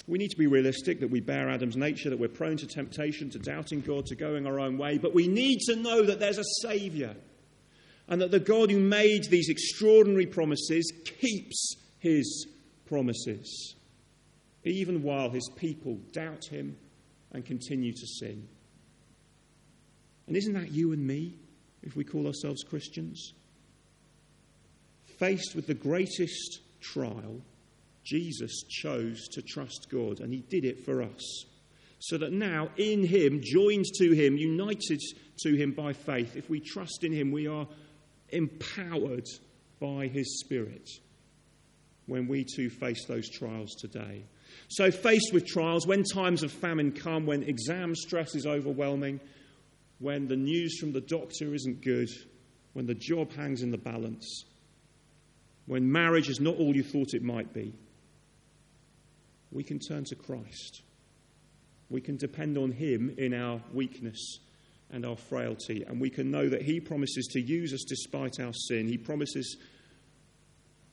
We 0.07 0.17
need 0.17 0.31
to 0.31 0.37
be 0.37 0.47
realistic 0.47 0.99
that 0.99 1.09
we 1.09 1.21
bear 1.21 1.49
Adam's 1.49 1.77
nature, 1.77 2.09
that 2.09 2.19
we're 2.19 2.27
prone 2.27 2.57
to 2.57 2.67
temptation, 2.67 3.29
to 3.31 3.39
doubting 3.39 3.81
God, 3.81 4.05
to 4.07 4.15
going 4.15 4.45
our 4.45 4.59
own 4.59 4.77
way, 4.77 4.97
but 4.97 5.13
we 5.13 5.27
need 5.27 5.59
to 5.67 5.75
know 5.75 6.03
that 6.03 6.19
there's 6.19 6.39
a 6.39 6.43
Saviour 6.61 7.15
and 8.07 8.21
that 8.21 8.31
the 8.31 8.39
God 8.39 8.69
who 8.69 8.79
made 8.79 9.25
these 9.29 9.49
extraordinary 9.49 10.25
promises 10.25 10.91
keeps 11.19 11.75
his 11.99 12.47
promises, 12.85 13.75
even 14.71 15.03
while 15.03 15.29
his 15.29 15.49
people 15.55 15.97
doubt 16.11 16.45
him 16.45 16.77
and 17.31 17.45
continue 17.45 17.91
to 17.91 18.07
sin. 18.07 18.47
And 20.27 20.37
isn't 20.37 20.53
that 20.53 20.71
you 20.71 20.93
and 20.93 21.05
me, 21.05 21.35
if 21.81 21.95
we 21.95 22.03
call 22.03 22.27
ourselves 22.27 22.63
Christians? 22.63 23.33
Faced 25.17 25.55
with 25.55 25.67
the 25.67 25.73
greatest 25.73 26.61
trial, 26.79 27.41
Jesus 28.03 28.63
chose 28.69 29.27
to 29.29 29.41
trust 29.41 29.87
God, 29.91 30.19
and 30.19 30.33
he 30.33 30.41
did 30.41 30.65
it 30.65 30.85
for 30.85 31.01
us. 31.01 31.45
So 31.99 32.17
that 32.17 32.33
now, 32.33 32.69
in 32.77 33.05
him, 33.05 33.41
joined 33.41 33.85
to 33.99 34.11
him, 34.11 34.37
united 34.37 34.99
to 35.43 35.55
him 35.55 35.71
by 35.71 35.93
faith, 35.93 36.35
if 36.35 36.49
we 36.49 36.59
trust 36.59 37.03
in 37.03 37.13
him, 37.13 37.31
we 37.31 37.47
are 37.47 37.67
empowered 38.29 39.27
by 39.79 40.07
his 40.07 40.39
Spirit 40.41 40.89
when 42.05 42.27
we 42.27 42.43
too 42.43 42.69
face 42.69 43.05
those 43.05 43.29
trials 43.29 43.73
today. 43.75 44.23
So, 44.67 44.91
faced 44.91 45.33
with 45.33 45.45
trials, 45.45 45.85
when 45.85 46.03
times 46.03 46.43
of 46.43 46.51
famine 46.51 46.91
come, 46.91 47.25
when 47.25 47.43
exam 47.43 47.95
stress 47.95 48.35
is 48.35 48.45
overwhelming, 48.45 49.19
when 49.99 50.27
the 50.27 50.35
news 50.35 50.79
from 50.79 50.91
the 50.91 51.01
doctor 51.01 51.53
isn't 51.53 51.81
good, 51.81 52.09
when 52.73 52.85
the 52.85 52.95
job 52.95 53.31
hangs 53.33 53.61
in 53.61 53.71
the 53.71 53.77
balance, 53.77 54.45
when 55.65 55.91
marriage 55.91 56.29
is 56.29 56.39
not 56.39 56.57
all 56.57 56.75
you 56.75 56.83
thought 56.83 57.13
it 57.13 57.23
might 57.23 57.53
be, 57.53 57.73
we 59.51 59.63
can 59.63 59.79
turn 59.79 60.03
to 60.05 60.15
Christ. 60.15 60.81
We 61.89 62.01
can 62.01 62.17
depend 62.17 62.57
on 62.57 62.71
Him 62.71 63.13
in 63.17 63.33
our 63.33 63.61
weakness 63.71 64.39
and 64.89 65.05
our 65.05 65.15
frailty, 65.15 65.83
and 65.87 66.01
we 66.01 66.09
can 66.09 66.31
know 66.31 66.49
that 66.49 66.63
He 66.63 66.79
promises 66.79 67.27
to 67.33 67.41
use 67.41 67.73
us 67.73 67.83
despite 67.87 68.39
our 68.39 68.53
sin. 68.53 68.87
He 68.87 68.97
promises 68.97 69.57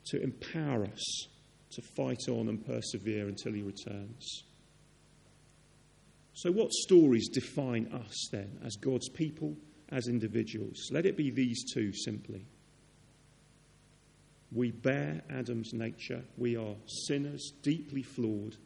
to 0.06 0.22
empower 0.22 0.84
us 0.84 1.26
to 1.72 1.82
fight 1.96 2.28
on 2.28 2.48
and 2.48 2.64
persevere 2.66 3.28
until 3.28 3.52
He 3.52 3.62
returns. 3.62 4.44
So, 6.34 6.50
what 6.50 6.72
stories 6.72 7.28
define 7.28 7.86
us 7.92 8.28
then 8.32 8.58
as 8.64 8.76
God's 8.76 9.08
people, 9.08 9.56
as 9.90 10.08
individuals? 10.08 10.88
Let 10.90 11.06
it 11.06 11.16
be 11.16 11.30
these 11.30 11.64
two 11.72 11.92
simply. 11.92 12.46
We 14.52 14.70
bear 14.70 15.22
Adam's 15.30 15.72
nature. 15.72 16.22
We 16.36 16.56
are 16.56 16.74
sinners, 17.06 17.52
deeply 17.62 18.02
flawed, 18.02 18.56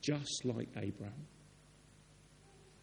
just 0.00 0.44
like 0.44 0.68
Abraham. 0.76 1.26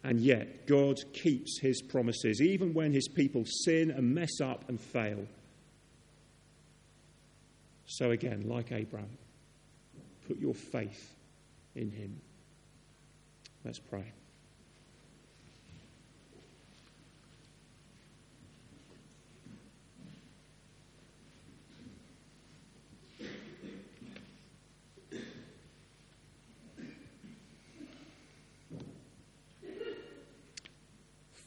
And 0.04 0.18
yet, 0.18 0.66
God 0.66 0.96
keeps 1.12 1.60
his 1.60 1.80
promises, 1.82 2.40
even 2.40 2.74
when 2.74 2.92
his 2.92 3.08
people 3.08 3.44
sin 3.64 3.90
and 3.90 4.14
mess 4.14 4.40
up 4.40 4.68
and 4.68 4.80
fail. 4.80 5.26
So, 7.86 8.10
again, 8.10 8.48
like 8.48 8.72
Abraham, 8.72 9.18
put 10.26 10.38
your 10.38 10.54
faith 10.54 11.14
in 11.74 11.90
him. 11.90 12.20
Let's 13.64 13.78
pray. 13.78 14.12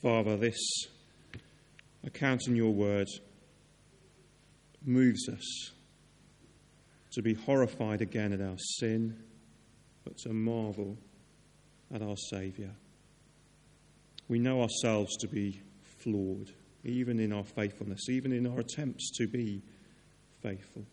Father, 0.01 0.38
this 0.38 0.59
account 2.05 2.41
in 2.47 2.55
your 2.55 2.71
word 2.71 3.07
moves 4.85 5.27
us 5.27 5.71
to 7.15 7.21
be 7.21 7.34
horrified 7.34 8.01
again 8.01 8.34
at 8.34 8.41
our 8.41 8.58
sin, 8.58 9.17
but 10.04 10.17
to 10.17 10.34
marvel 10.34 10.97
at 11.93 12.01
our 12.01 12.17
Saviour. 12.30 12.71
We 14.28 14.38
know 14.38 14.62
ourselves 14.62 15.15
to 15.17 15.28
be 15.28 15.62
flawed, 16.04 16.51
even 16.84 17.19
in 17.19 17.32
our 17.32 17.43
faithfulness, 17.43 18.10
even 18.10 18.34
in 18.34 18.45
our 18.45 18.60
attempts 18.60 19.12
to 19.17 19.28
be 19.28 19.63
faithful. 20.41 20.86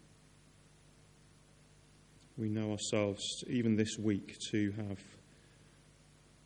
We 2.38 2.48
know 2.48 2.70
ourselves, 2.70 3.22
even 3.48 3.76
this 3.76 3.96
week, 3.98 4.36
to 4.52 4.72
have 4.72 4.98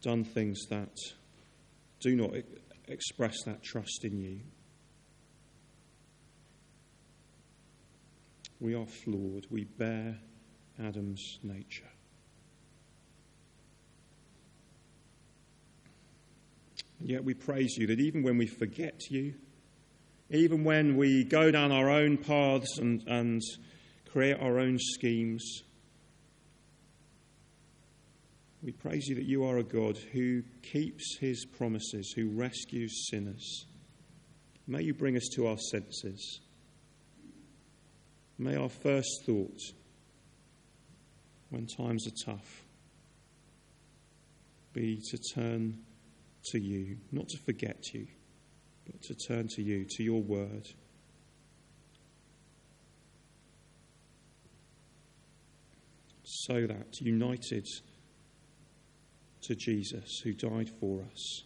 done 0.03 0.25
things 0.25 0.67
that 0.71 0.95
do 2.01 2.17
not 2.17 2.31
express 2.89 3.43
that 3.45 3.63
trust 3.63 4.05
in 4.05 4.19
you. 4.19 4.41
We 8.61 8.75
are 8.75 8.87
flawed. 8.87 9.47
We 9.51 9.65
bear 9.65 10.19
Adam's 10.83 11.39
nature. 11.43 11.91
Yet 17.01 17.25
we 17.25 17.35
praise 17.35 17.77
you 17.77 17.87
that 17.89 18.01
even 18.01 18.23
when 18.23 18.39
we 18.39 18.47
forget 18.47 19.11
you, 19.11 19.35
even 20.31 20.65
when 20.65 20.97
we 20.97 21.25
go 21.25 21.51
down 21.51 21.71
our 21.71 21.89
own 21.91 22.17
paths 22.17 22.79
and, 22.79 23.03
and 23.07 23.41
create 24.11 24.41
our 24.41 24.59
own 24.59 24.79
schemes, 24.79 25.63
we 28.63 28.73
praise 28.73 29.07
you 29.07 29.15
that 29.17 29.27
you 29.27 29.45
are 29.45 29.59
a 29.59 29.63
God 29.63 29.97
who 30.13 30.43
keeps 30.63 31.19
his 31.21 31.45
promises, 31.45 32.13
who 32.17 32.31
rescues 32.31 33.09
sinners. 33.11 33.67
May 34.67 34.83
you 34.83 34.95
bring 34.95 35.17
us 35.17 35.29
to 35.35 35.47
our 35.47 35.59
senses. 35.59 36.41
May 38.39 38.57
our 38.57 38.69
first 38.69 39.25
thought, 39.25 39.61
when 41.51 41.67
times 41.67 42.07
are 42.07 42.33
tough, 42.33 42.63
be 44.73 45.01
to 45.11 45.19
turn 45.35 45.79
to 46.51 46.59
you, 46.59 46.99
not 47.13 47.29
to 47.29 47.39
forget 47.39 47.95
you, 47.95 48.07
but 48.85 49.01
to 49.03 49.15
turn 49.15 49.49
to 49.49 49.63
you, 49.63 49.87
to 49.89 50.03
your 50.03 50.23
word. 50.23 50.69
So 56.25 56.67
that, 56.67 57.01
united 57.01 57.67
to 59.43 59.55
Jesus 59.55 60.21
who 60.23 60.35
died 60.35 60.69
for 60.79 61.03
us, 61.11 61.43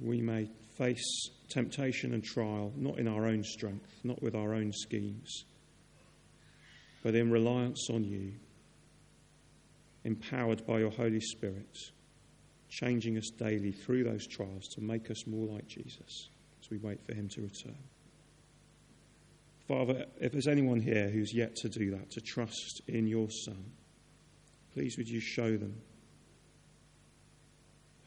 we 0.00 0.20
may 0.20 0.50
face 0.76 1.30
temptation 1.48 2.12
and 2.14 2.24
trial 2.24 2.72
not 2.76 2.98
in 2.98 3.08
our 3.08 3.26
own 3.26 3.42
strength, 3.42 4.00
not 4.02 4.22
with 4.22 4.34
our 4.34 4.54
own 4.54 4.72
schemes, 4.72 5.44
but 7.02 7.14
in 7.14 7.30
reliance 7.30 7.88
on 7.90 8.04
you, 8.04 8.32
empowered 10.04 10.66
by 10.66 10.78
your 10.78 10.90
Holy 10.90 11.20
Spirit, 11.20 11.76
changing 12.68 13.16
us 13.16 13.30
daily 13.38 13.72
through 13.72 14.04
those 14.04 14.26
trials 14.26 14.66
to 14.68 14.80
make 14.80 15.10
us 15.10 15.26
more 15.26 15.46
like 15.46 15.66
Jesus 15.66 16.28
as 16.62 16.70
we 16.70 16.78
wait 16.78 17.04
for 17.04 17.14
him 17.14 17.28
to 17.28 17.42
return. 17.42 17.78
Father, 19.68 20.06
if 20.20 20.32
there's 20.32 20.48
anyone 20.48 20.80
here 20.80 21.08
who's 21.08 21.34
yet 21.34 21.56
to 21.56 21.68
do 21.68 21.92
that, 21.92 22.10
to 22.10 22.20
trust 22.20 22.82
in 22.88 23.06
your 23.06 23.28
Son, 23.30 23.64
Please, 24.74 24.98
would 24.98 25.08
you 25.08 25.20
show 25.20 25.56
them 25.56 25.80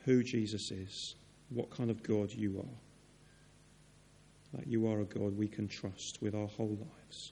who 0.04 0.22
Jesus 0.22 0.70
is, 0.70 1.16
what 1.50 1.70
kind 1.70 1.90
of 1.90 2.04
God 2.04 2.32
you 2.32 2.60
are, 2.60 2.78
that 4.60 4.68
you 4.68 4.88
are 4.88 5.02
a 5.02 5.06
God 5.06 5.38
we 5.38 5.48
can 5.48 5.68
trust 5.68 6.20
with 6.22 6.36
our 6.36 6.48
whole 6.48 6.78
lives. 6.80 7.32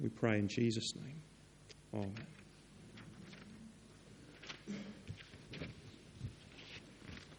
We 0.00 0.08
pray 0.08 0.38
in 0.38 0.48
Jesus' 0.48 0.94
name. 0.96 1.22
Amen. 1.94 2.33